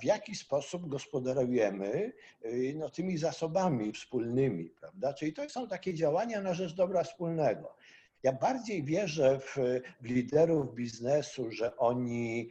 W 0.00 0.04
jaki 0.04 0.34
sposób 0.34 0.88
gospodarujemy 0.88 2.12
y, 2.44 2.74
no, 2.76 2.90
tymi 2.90 3.18
zasobami 3.18 3.92
wspólnymi, 3.92 4.70
prawda? 4.70 5.14
Czyli 5.14 5.32
to 5.32 5.48
są 5.48 5.68
takie 5.68 5.94
działania 5.94 6.40
na 6.40 6.54
rzecz 6.54 6.74
dobra 6.74 7.04
wspólnego. 7.04 7.76
Ja 8.22 8.32
bardziej 8.32 8.84
wierzę 8.84 9.40
w, 9.40 9.56
w 10.00 10.04
liderów 10.04 10.74
biznesu, 10.74 11.50
że 11.50 11.76
oni 11.76 12.48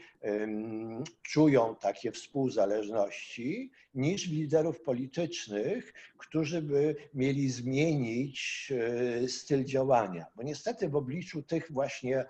czują 1.22 1.76
takie 1.76 2.12
współzależności, 2.12 3.72
niż 3.96 4.30
w 4.30 4.34
liderów 4.34 4.82
politycznych, 4.82 5.94
którzy 6.18 6.62
by 6.62 6.96
mieli 7.14 7.50
zmienić 7.50 8.72
e, 9.24 9.28
styl 9.28 9.64
działania. 9.64 10.26
Bo 10.36 10.44
niestety 10.44 10.90
w 10.90 10.96
obliczu 10.96 11.44
tych 11.44 11.72
właśnie 11.72 12.26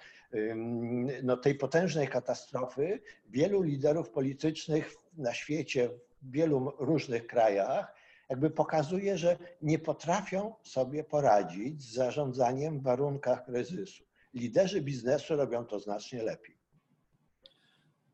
no, 1.24 1.38
tej 1.38 1.56
potężnej 1.56 2.08
katastrofy 2.08 3.00
wielu 3.30 3.62
liderów 3.62 4.10
politycznych 4.10 4.96
na 5.18 5.34
świecie, 5.34 5.90
w 6.22 6.32
wielu 6.32 6.74
różnych 6.80 7.28
krajach 7.28 7.94
jakby 8.30 8.50
pokazuje, 8.50 9.18
że 9.18 9.38
nie 9.62 9.80
potrafią 9.80 10.56
sobie 10.64 11.04
poradzić 11.04 11.82
z 11.82 11.94
zarządzaniem 11.94 12.80
w 12.80 12.84
warunkach 12.84 13.46
kryzysu. 13.46 14.04
Liderzy 14.34 14.82
biznesu 14.82 15.36
robią 15.36 15.66
to 15.66 15.80
znacznie 15.80 16.24
lepiej. 16.24 16.58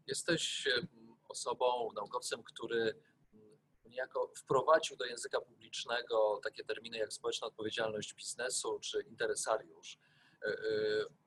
Jesteś 0.07 0.67
osobą, 1.29 1.89
naukowcem, 1.95 2.43
który 2.43 2.95
niejako 3.85 4.31
wprowadził 4.37 4.97
do 4.97 5.05
języka 5.05 5.41
publicznego 5.41 6.39
takie 6.43 6.63
terminy 6.63 6.97
jak 6.97 7.13
społeczna 7.13 7.47
odpowiedzialność 7.47 8.13
biznesu 8.13 8.79
czy 8.79 9.01
interesariusz. 9.01 9.97
E, 10.41 10.47
e, 10.47 10.55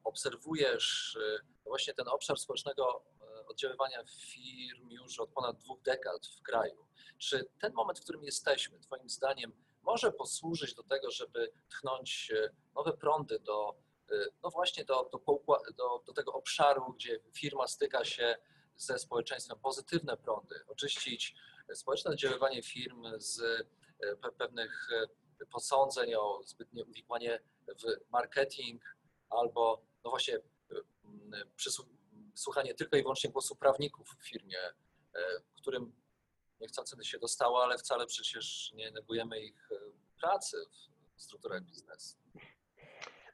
obserwujesz 0.04 1.18
e, 1.20 1.38
właśnie 1.64 1.94
ten 1.94 2.08
obszar 2.08 2.38
społecznego 2.38 3.04
oddziaływania 3.46 4.04
firm 4.04 4.90
już 4.90 5.20
od 5.20 5.30
ponad 5.30 5.56
dwóch 5.56 5.82
dekad 5.82 6.26
w 6.26 6.42
kraju. 6.42 6.86
Czy 7.18 7.48
ten 7.60 7.72
moment, 7.72 7.98
w 7.98 8.02
którym 8.02 8.24
jesteśmy, 8.24 8.80
Twoim 8.80 9.08
zdaniem, 9.08 9.52
może 9.82 10.12
posłużyć 10.12 10.74
do 10.74 10.82
tego, 10.82 11.10
żeby 11.10 11.52
tchnąć 11.68 12.32
e, 12.34 12.50
nowe 12.74 12.92
prądy 12.92 13.38
do, 13.38 13.76
e, 14.10 14.14
no 14.42 14.50
właśnie 14.50 14.84
do, 14.84 15.10
do, 15.12 15.42
do, 15.76 16.02
do 16.06 16.12
tego 16.12 16.32
obszaru, 16.32 16.92
gdzie 16.92 17.20
firma 17.32 17.66
styka 17.66 18.04
się 18.04 18.36
ze 18.76 18.98
społeczeństwem, 18.98 19.58
pozytywne 19.58 20.16
prądy, 20.16 20.54
oczyścić 20.66 21.34
społeczne 21.74 22.10
oddziaływanie 22.10 22.62
firm 22.62 23.04
z 23.18 23.40
e, 23.40 24.14
pe- 24.14 24.32
pewnych 24.32 24.88
posądzeń 25.50 26.14
o 26.14 26.40
zbytnie 26.44 26.84
uwikłanie 26.84 27.40
w 27.66 28.10
marketing 28.10 28.82
albo 29.30 29.82
no 30.04 30.10
właśnie 30.10 30.40
słuchanie 32.36 32.74
tylko 32.74 32.96
i 32.96 33.02
wyłącznie 33.02 33.30
głosu 33.30 33.56
prawników 33.56 34.08
w 34.20 34.28
firmie, 34.28 34.58
e, 34.58 35.40
którym 35.54 35.92
niechcący 36.60 37.04
się 37.04 37.18
dostało, 37.18 37.62
ale 37.62 37.78
wcale 37.78 38.06
przecież 38.06 38.72
nie 38.74 38.90
negujemy 38.90 39.40
ich 39.40 39.68
e, 39.72 39.76
pracy 40.20 40.56
w 41.16 41.22
strukturach 41.22 41.62
biznesu. 41.62 42.16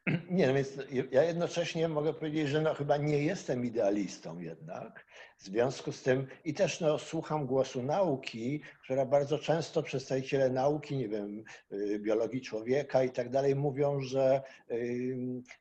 Nie, 0.30 0.46
no 0.46 0.54
więc 0.54 0.68
ja 1.10 1.24
jednocześnie 1.24 1.88
mogę 1.88 2.14
powiedzieć, 2.14 2.48
że 2.48 2.60
no 2.60 2.74
chyba 2.74 2.96
nie 2.96 3.18
jestem 3.18 3.64
idealistą 3.64 4.40
jednak. 4.40 5.06
W 5.38 5.42
związku 5.42 5.92
z 5.92 6.02
tym 6.02 6.26
i 6.44 6.54
też 6.54 6.80
no, 6.80 6.98
słucham 6.98 7.46
głosu 7.46 7.82
nauki, 7.82 8.60
która 8.84 9.06
bardzo 9.06 9.38
często 9.38 9.82
przedstawiciele 9.82 10.50
nauki, 10.50 10.96
nie 10.96 11.08
wiem, 11.08 11.44
y, 11.72 11.98
biologii 11.98 12.40
człowieka 12.40 13.04
i 13.04 13.10
tak 13.10 13.30
dalej 13.30 13.56
mówią, 13.56 14.00
że 14.00 14.42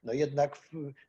no 0.04 0.14
jednak 0.14 0.60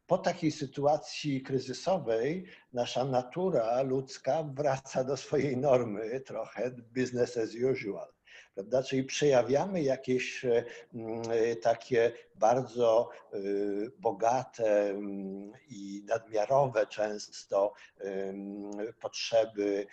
po 0.06 0.18
takiej 0.18 0.50
sytuacji 0.50 1.42
kryzysowej 1.42 2.46
nasza 2.72 3.04
natura 3.04 3.82
ludzka 3.82 4.42
wraca 4.42 5.04
do 5.04 5.16
swojej 5.16 5.56
normy, 5.56 6.20
trochę 6.20 6.70
business 6.70 7.36
as 7.36 7.50
usual. 7.72 8.08
Prawda? 8.54 8.82
Czyli 8.82 9.04
przejawiamy 9.04 9.82
jakieś 9.82 10.44
e, 10.44 10.64
e, 11.30 11.56
takie 11.56 12.12
bardzo 12.34 13.10
e, 13.10 13.38
bogate 13.98 14.94
i 15.68 16.04
nadmiarowe 16.06 16.86
często 16.86 17.72
potrzeby 19.00 19.86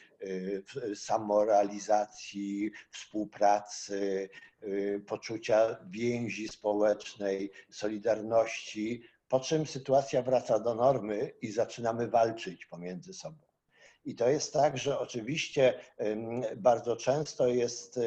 samorealizacji, 0.96 2.72
współpracy, 2.92 4.30
poczucia 5.08 5.78
więzi 5.90 6.48
społecznej, 6.48 7.52
solidarności, 7.70 9.04
po 9.28 9.40
czym 9.40 9.66
sytuacja 9.66 10.22
wraca 10.22 10.60
do 10.60 10.76
normy 10.76 11.32
i 11.42 11.52
zaczynamy 11.52 12.08
walczyć 12.08 12.66
pomiędzy 12.66 13.14
sobą. 13.14 13.49
I 14.06 14.16
to 14.16 14.30
jest 14.30 14.54
tak, 14.54 14.78
że 14.78 15.00
oczywiście 15.00 15.74
bardzo 16.58 16.96
często 16.96 17.48
jest 17.48 18.00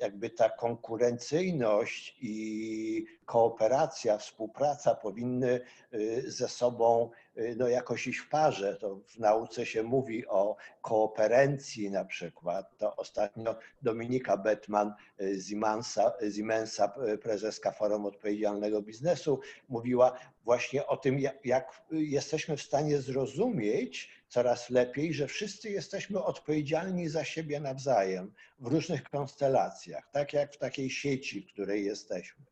jakby 0.00 0.30
ta 0.30 0.50
konkurencyjność 0.50 2.16
i 2.20 3.06
kooperacja, 3.24 4.18
współpraca 4.18 4.94
powinny 4.94 5.60
y, 5.94 6.30
ze 6.30 6.48
sobą 6.48 7.10
y, 7.36 7.54
no, 7.58 7.68
jakoś 7.68 8.06
iść 8.06 8.18
w 8.18 8.28
parze. 8.28 8.76
To 8.76 9.00
w 9.06 9.18
nauce 9.18 9.66
się 9.66 9.82
mówi 9.82 10.26
o 10.26 10.56
kooperencji 10.82 11.90
na 11.90 12.04
przykład. 12.04 12.78
To 12.78 12.96
ostatnio 12.96 13.56
Dominika 13.82 14.36
Bettman 14.36 14.92
y, 15.20 15.42
Siemensa, 15.48 16.12
Siemensa, 16.36 16.92
prezeska 17.22 17.72
Forum 17.72 18.06
Odpowiedzialnego 18.06 18.82
Biznesu, 18.82 19.40
mówiła 19.68 20.18
właśnie 20.44 20.86
o 20.86 20.96
tym, 20.96 21.18
jak 21.44 21.82
jesteśmy 21.90 22.56
w 22.56 22.62
stanie 22.62 22.98
zrozumieć 22.98 24.17
coraz 24.28 24.70
lepiej, 24.70 25.14
że 25.14 25.26
wszyscy 25.26 25.70
jesteśmy 25.70 26.22
odpowiedzialni 26.22 27.08
za 27.08 27.24
siebie 27.24 27.60
nawzajem 27.60 28.34
w 28.58 28.66
różnych 28.66 29.02
konstelacjach, 29.02 30.10
tak 30.12 30.32
jak 30.32 30.54
w 30.54 30.58
takiej 30.58 30.90
sieci, 30.90 31.42
w 31.42 31.52
której 31.52 31.84
jesteśmy. 31.84 32.44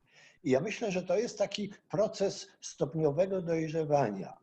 I 0.45 0.51
ja 0.51 0.61
myślę, 0.61 0.93
że 0.93 1.03
to 1.03 1.19
jest 1.19 1.39
taki 1.39 1.71
proces 1.91 2.49
stopniowego 2.61 3.43
dojrzewania. 3.43 4.39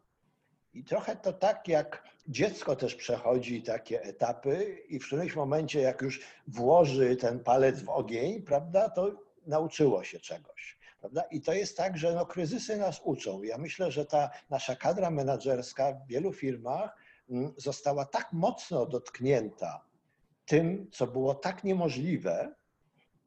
I 0.74 0.84
trochę 0.84 1.16
to 1.16 1.34
tak, 1.34 1.68
jak 1.68 2.04
dziecko 2.28 2.76
też 2.76 2.96
przechodzi 2.96 3.64
takie 3.64 4.04
etapy, 4.04 4.84
i 4.88 5.00
w 5.00 5.06
którymś 5.06 5.36
momencie, 5.36 5.82
jak 5.82 6.02
już 6.02 6.22
włoży 6.48 7.16
ten 7.16 7.40
palec 7.40 7.82
w 7.82 7.90
ogień, 7.90 8.42
prawda, 8.42 8.90
to 8.90 9.12
nauczyło 9.46 10.04
się 10.04 10.20
czegoś. 10.20 10.78
Prawda? 11.00 11.22
I 11.22 11.42
to 11.42 11.54
jest 11.54 11.78
tak, 11.78 11.98
że 11.98 12.14
no, 12.14 12.26
kryzysy 12.26 12.78
nas 12.78 13.02
uczą. 13.04 13.44
Ja 13.44 13.58
myślę, 13.58 13.92
że 13.92 14.06
ta 14.06 14.30
nasza 14.50 14.76
kadra 14.76 15.12
menedżerska 15.12 15.94
w 15.94 16.08
wielu 16.08 16.34
firmach 16.34 16.96
została 17.58 18.06
tak 18.06 18.34
mocno 18.34 18.86
dotknięta 18.86 19.86
tym, 20.46 20.88
co 20.92 21.08
było 21.08 21.36
tak 21.36 21.64
niemożliwe, 21.64 22.56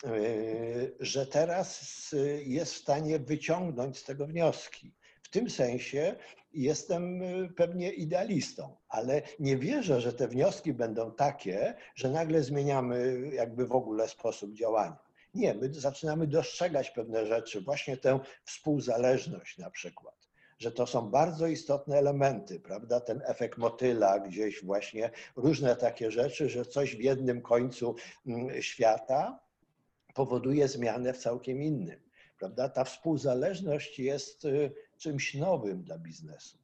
yy, 0.05 0.97
że 1.01 1.27
teraz 1.27 2.13
y, 2.13 2.43
jest 2.47 2.75
w 2.75 2.77
stanie 2.77 3.19
wyciągnąć 3.19 3.99
z 3.99 4.05
tego 4.05 4.27
wnioski. 4.27 4.95
W 5.23 5.31
tym 5.31 5.51
sensie 5.51 6.17
jestem 6.53 7.23
y, 7.23 7.49
pewnie 7.57 7.93
idealistą, 7.93 8.77
ale 8.89 9.23
nie 9.39 9.57
wierzę, 9.57 10.01
że 10.01 10.13
te 10.13 10.29
wnioski 10.29 10.73
będą 10.73 11.13
takie, 11.13 11.75
że 11.95 12.11
nagle 12.11 12.43
zmieniamy 12.43 13.31
jakby 13.33 13.67
w 13.67 13.73
ogóle 13.73 14.09
sposób 14.09 14.55
działania. 14.55 14.99
Nie, 15.35 15.55
my 15.55 15.75
zaczynamy 15.75 16.27
dostrzegać 16.27 16.91
pewne 16.91 17.27
rzeczy, 17.27 17.61
właśnie 17.61 17.97
tę 17.97 18.21
współzależność 18.45 19.59
na 19.59 19.71
przykład 19.71 20.26
że 20.59 20.73
to 20.73 20.87
są 20.87 21.11
bardzo 21.11 21.47
istotne 21.47 21.99
elementy, 21.99 22.61
prawda? 22.61 23.01
Ten 23.01 23.23
efekt 23.25 23.59
motyla, 23.59 24.19
gdzieś 24.19 24.65
właśnie 24.65 25.11
różne 25.37 25.77
takie 25.77 26.11
rzeczy, 26.11 26.49
że 26.49 26.65
coś 26.65 26.97
w 26.97 27.01
jednym 27.01 27.43
końcu 27.43 27.95
mm, 28.27 28.63
świata 28.63 29.41
powoduje 30.15 30.69
zmianę 30.69 31.13
w 31.13 31.19
całkiem 31.19 31.63
innym, 31.63 32.01
prawda? 32.39 32.69
Ta 32.69 32.85
współzależność 32.85 33.99
jest 33.99 34.45
y, 34.45 34.73
czymś 34.99 35.35
nowym 35.35 35.83
dla 35.83 35.99
biznesu. 35.99 36.59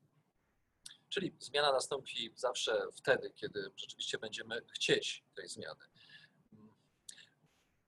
Czyli 1.08 1.36
zmiana 1.38 1.72
nastąpi 1.72 2.32
zawsze 2.36 2.72
wtedy, 2.94 3.30
kiedy 3.30 3.70
rzeczywiście 3.76 4.18
będziemy 4.18 4.62
chcieć 4.74 5.24
tej 5.34 5.48
zmiany. 5.48 5.84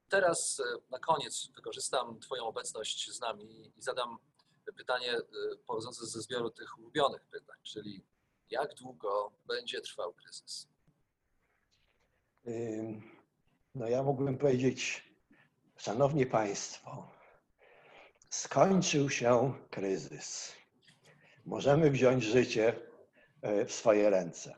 Teraz 0.08 0.60
e, 0.60 0.90
na 0.90 0.98
koniec 0.98 1.48
wykorzystam 1.54 2.20
Twoją 2.20 2.44
obecność 2.44 3.10
z 3.10 3.20
nami 3.20 3.72
i 3.76 3.82
zadam 3.82 4.18
pytanie 4.72 5.12
e, 5.12 5.22
pochodzące 5.66 6.07
ze 6.07 6.22
zbioru 6.22 6.50
tych 6.50 6.79
ulubionych 6.79 7.27
pytań, 7.27 7.57
czyli 7.62 8.05
jak 8.50 8.74
długo 8.74 9.33
będzie 9.46 9.81
trwał 9.81 10.12
kryzys? 10.12 10.68
No 13.74 13.88
ja 13.88 14.03
mógłbym 14.03 14.38
powiedzieć, 14.38 15.05
szanowni 15.77 16.27
państwo, 16.27 17.11
skończył 18.31 19.11
się 19.11 19.55
kryzys. 19.70 20.53
Możemy 21.44 21.90
wziąć 21.90 22.24
życie 22.24 22.81
e, 23.42 23.64
w 23.64 23.72
swoje 23.72 24.11
ręce. 24.11 24.57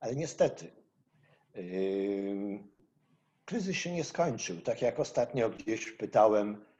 Ale 0.00 0.16
niestety, 0.16 0.70
kryzys 3.44 3.76
się 3.76 3.92
nie 3.92 4.04
skończył. 4.04 4.60
Tak 4.60 4.82
jak 4.82 5.00
ostatnio 5.00 5.50
gdzieś 5.50 5.92
pytałem, 5.92 6.54
y, 6.54 6.71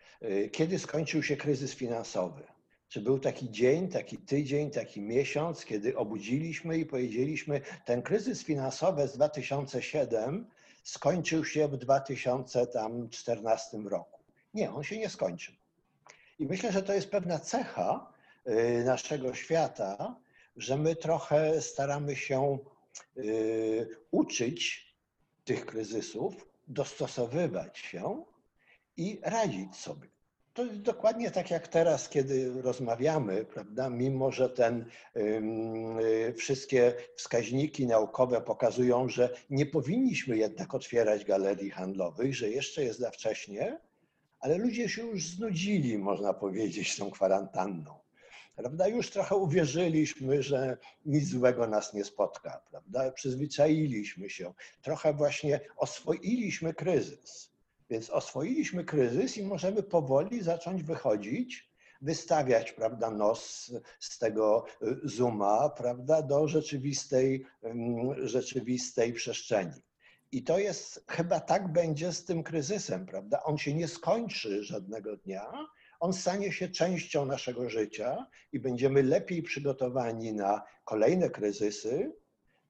kiedy 0.52 0.78
skończył 0.78 1.22
się 1.22 1.36
kryzys 1.36 1.74
finansowy? 1.74 2.42
Czy 2.88 3.00
był 3.00 3.18
taki 3.18 3.50
dzień, 3.50 3.88
taki 3.88 4.18
tydzień, 4.18 4.70
taki 4.70 5.00
miesiąc, 5.00 5.64
kiedy 5.64 5.96
obudziliśmy 5.96 6.78
i 6.78 6.86
powiedzieliśmy, 6.86 7.60
ten 7.84 8.02
kryzys 8.02 8.44
finansowy 8.44 9.08
z 9.08 9.12
2007 9.12 10.46
skończył 10.82 11.44
się 11.44 11.68
w 11.68 11.76
2014 11.76 13.78
roku? 13.78 14.20
Nie, 14.54 14.72
on 14.72 14.82
się 14.82 14.98
nie 14.98 15.08
skończył. 15.08 15.54
I 16.38 16.46
myślę, 16.46 16.72
że 16.72 16.82
to 16.82 16.94
jest 16.94 17.10
pewna 17.10 17.38
cecha 17.38 18.12
y, 18.48 18.84
naszego 18.84 19.34
świata, 19.34 20.16
że 20.56 20.76
my 20.76 20.96
trochę 20.96 21.62
staramy 21.62 22.16
się 22.16 22.58
y, 23.16 23.88
uczyć 24.10 24.92
tych 25.44 25.66
kryzysów, 25.66 26.48
dostosowywać 26.68 27.78
się 27.78 28.24
i 28.96 29.20
radzić 29.22 29.76
sobie. 29.76 30.08
To 30.54 30.64
jest 30.64 30.80
dokładnie 30.80 31.30
tak 31.30 31.50
jak 31.50 31.68
teraz, 31.68 32.08
kiedy 32.08 32.62
rozmawiamy, 32.62 33.44
prawda? 33.44 33.90
Mimo, 33.90 34.32
że 34.32 34.50
ten 34.50 34.84
ym, 35.16 35.98
y, 35.98 36.34
wszystkie 36.36 36.94
wskaźniki 37.16 37.86
naukowe 37.86 38.40
pokazują, 38.40 39.08
że 39.08 39.34
nie 39.50 39.66
powinniśmy 39.66 40.36
jednak 40.36 40.74
otwierać 40.74 41.24
galerii 41.24 41.70
handlowych, 41.70 42.34
że 42.34 42.50
jeszcze 42.50 42.84
jest 42.84 42.98
za 42.98 43.10
wcześnie, 43.10 43.80
ale 44.40 44.58
ludzie 44.58 44.88
się 44.88 45.06
już 45.06 45.28
znudzili, 45.28 45.98
można 45.98 46.34
powiedzieć, 46.34 46.96
tą 46.96 47.10
kwarantanną. 47.10 47.94
Prawda? 48.56 48.88
Już 48.88 49.10
trochę 49.10 49.36
uwierzyliśmy, 49.36 50.42
że 50.42 50.76
nic 51.06 51.28
złego 51.28 51.66
nas 51.66 51.94
nie 51.94 52.04
spotka, 52.04 52.62
prawda? 52.70 53.12
Przyzwyczailiśmy 53.12 54.30
się, 54.30 54.52
trochę 54.82 55.12
właśnie 55.12 55.60
oswoiliśmy 55.76 56.74
kryzys. 56.74 57.51
Więc 57.92 58.10
oswoiliśmy 58.10 58.84
kryzys 58.84 59.36
i 59.36 59.42
możemy 59.42 59.82
powoli 59.82 60.42
zacząć 60.42 60.82
wychodzić 60.82 61.72
wystawiać 62.02 62.72
prawda, 62.72 63.10
nos 63.10 63.72
z 64.00 64.18
tego 64.18 64.64
y, 64.82 65.00
zooma 65.04 65.68
prawda, 65.68 66.22
do 66.22 66.48
rzeczywistej, 66.48 67.46
ym, 67.64 68.28
rzeczywistej 68.28 69.12
przestrzeni. 69.12 69.82
I 70.32 70.44
to 70.44 70.58
jest, 70.58 71.04
chyba 71.08 71.40
tak 71.40 71.72
będzie 71.72 72.12
z 72.12 72.24
tym 72.24 72.42
kryzysem, 72.42 73.06
prawda? 73.06 73.42
On 73.42 73.58
się 73.58 73.74
nie 73.74 73.88
skończy 73.88 74.64
żadnego 74.64 75.16
dnia, 75.16 75.52
on 76.00 76.12
stanie 76.12 76.52
się 76.52 76.68
częścią 76.68 77.26
naszego 77.26 77.70
życia 77.70 78.26
i 78.52 78.60
będziemy 78.60 79.02
lepiej 79.02 79.42
przygotowani 79.42 80.32
na 80.32 80.62
kolejne 80.84 81.30
kryzysy, 81.30 82.12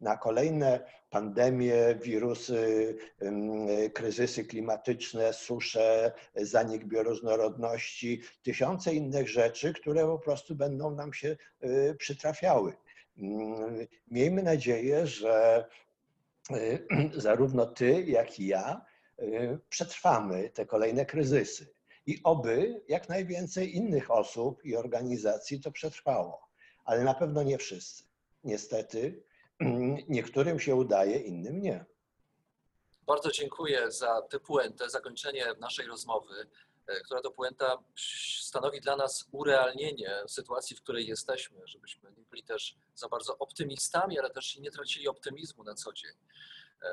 na 0.03 0.17
kolejne 0.17 0.81
pandemie, 1.11 1.95
wirusy, 2.03 2.97
kryzysy 3.95 4.45
klimatyczne, 4.45 5.33
susze, 5.33 6.13
zanik 6.35 6.85
bioróżnorodności, 6.85 8.23
tysiące 8.43 8.95
innych 8.95 9.29
rzeczy, 9.29 9.73
które 9.73 10.07
po 10.07 10.19
prostu 10.19 10.55
będą 10.55 10.95
nam 10.95 11.13
się 11.13 11.37
y, 11.65 11.95
przytrafiały. 11.99 12.73
Ym, 13.19 13.87
Miejmy 14.11 14.43
nadzieję, 14.43 15.07
że 15.07 15.65
y, 16.51 16.87
zarówno 17.21 17.67
ty, 17.67 18.03
jak 18.03 18.41
i 18.41 18.47
ja 18.47 18.85
y, 19.19 19.59
przetrwamy 19.69 20.51
te 20.51 20.67
kolejne 20.67 21.07
kryzysy. 21.07 21.75
I 22.07 22.21
oby 22.25 22.83
jak 22.89 23.09
najwięcej 23.09 23.77
innych 23.77 24.11
osób 24.11 24.65
i 24.65 24.77
organizacji 24.77 25.61
to 25.61 25.73
przetrwało, 25.73 26.49
ale 26.85 27.05
na 27.05 27.15
pewno 27.15 27.43
nie 27.43 27.59
wszyscy. 27.59 28.05
Niestety, 28.45 29.23
niektórym 30.09 30.61
się 30.61 30.75
udaje, 30.75 31.19
innym 31.19 31.63
nie. 31.63 31.85
Bardzo 33.07 33.31
dziękuję 33.31 33.91
za 33.91 34.23
tę 34.23 34.41
puentę, 34.41 34.91
zakończenie 34.91 35.47
naszej 35.61 35.87
rozmowy, 35.87 36.47
e, 36.87 37.01
która 37.01 37.21
to 37.21 37.31
puenta 37.31 37.79
stanowi 38.41 38.81
dla 38.81 38.97
nas 38.97 39.29
urealnienie 39.33 40.11
sytuacji, 40.29 40.77
w 40.77 40.83
której 40.83 41.07
jesteśmy, 41.07 41.67
żebyśmy 41.67 42.13
nie 42.13 42.25
byli 42.25 42.43
też 42.43 42.77
za 42.95 43.09
bardzo 43.09 43.39
optymistami, 43.39 44.19
ale 44.19 44.31
też 44.31 44.59
nie 44.59 44.71
tracili 44.71 45.09
optymizmu 45.09 45.65
na 45.65 45.75
co 45.75 45.93
dzień. 45.93 46.15
E, 46.83 46.93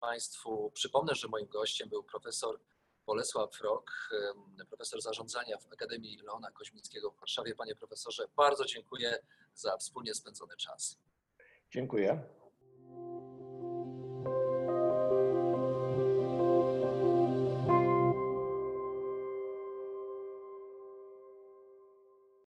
Państwu 0.00 0.70
przypomnę, 0.74 1.14
że 1.14 1.28
moim 1.28 1.46
gościem 1.46 1.88
był 1.88 2.02
profesor 2.02 2.60
Bolesław 3.06 3.60
Rok, 3.60 3.90
em, 4.12 4.66
profesor 4.66 5.00
zarządzania 5.00 5.58
w 5.58 5.72
Akademii 5.72 6.16
Leona 6.16 6.50
Koźmickiego 6.50 7.10
w 7.10 7.18
Warszawie. 7.18 7.54
Panie 7.54 7.76
profesorze, 7.76 8.28
bardzo 8.36 8.64
dziękuję 8.64 9.18
za 9.54 9.76
wspólnie 9.76 10.14
spędzony 10.14 10.56
czas. 10.56 10.98
Dziękuję. 11.70 12.18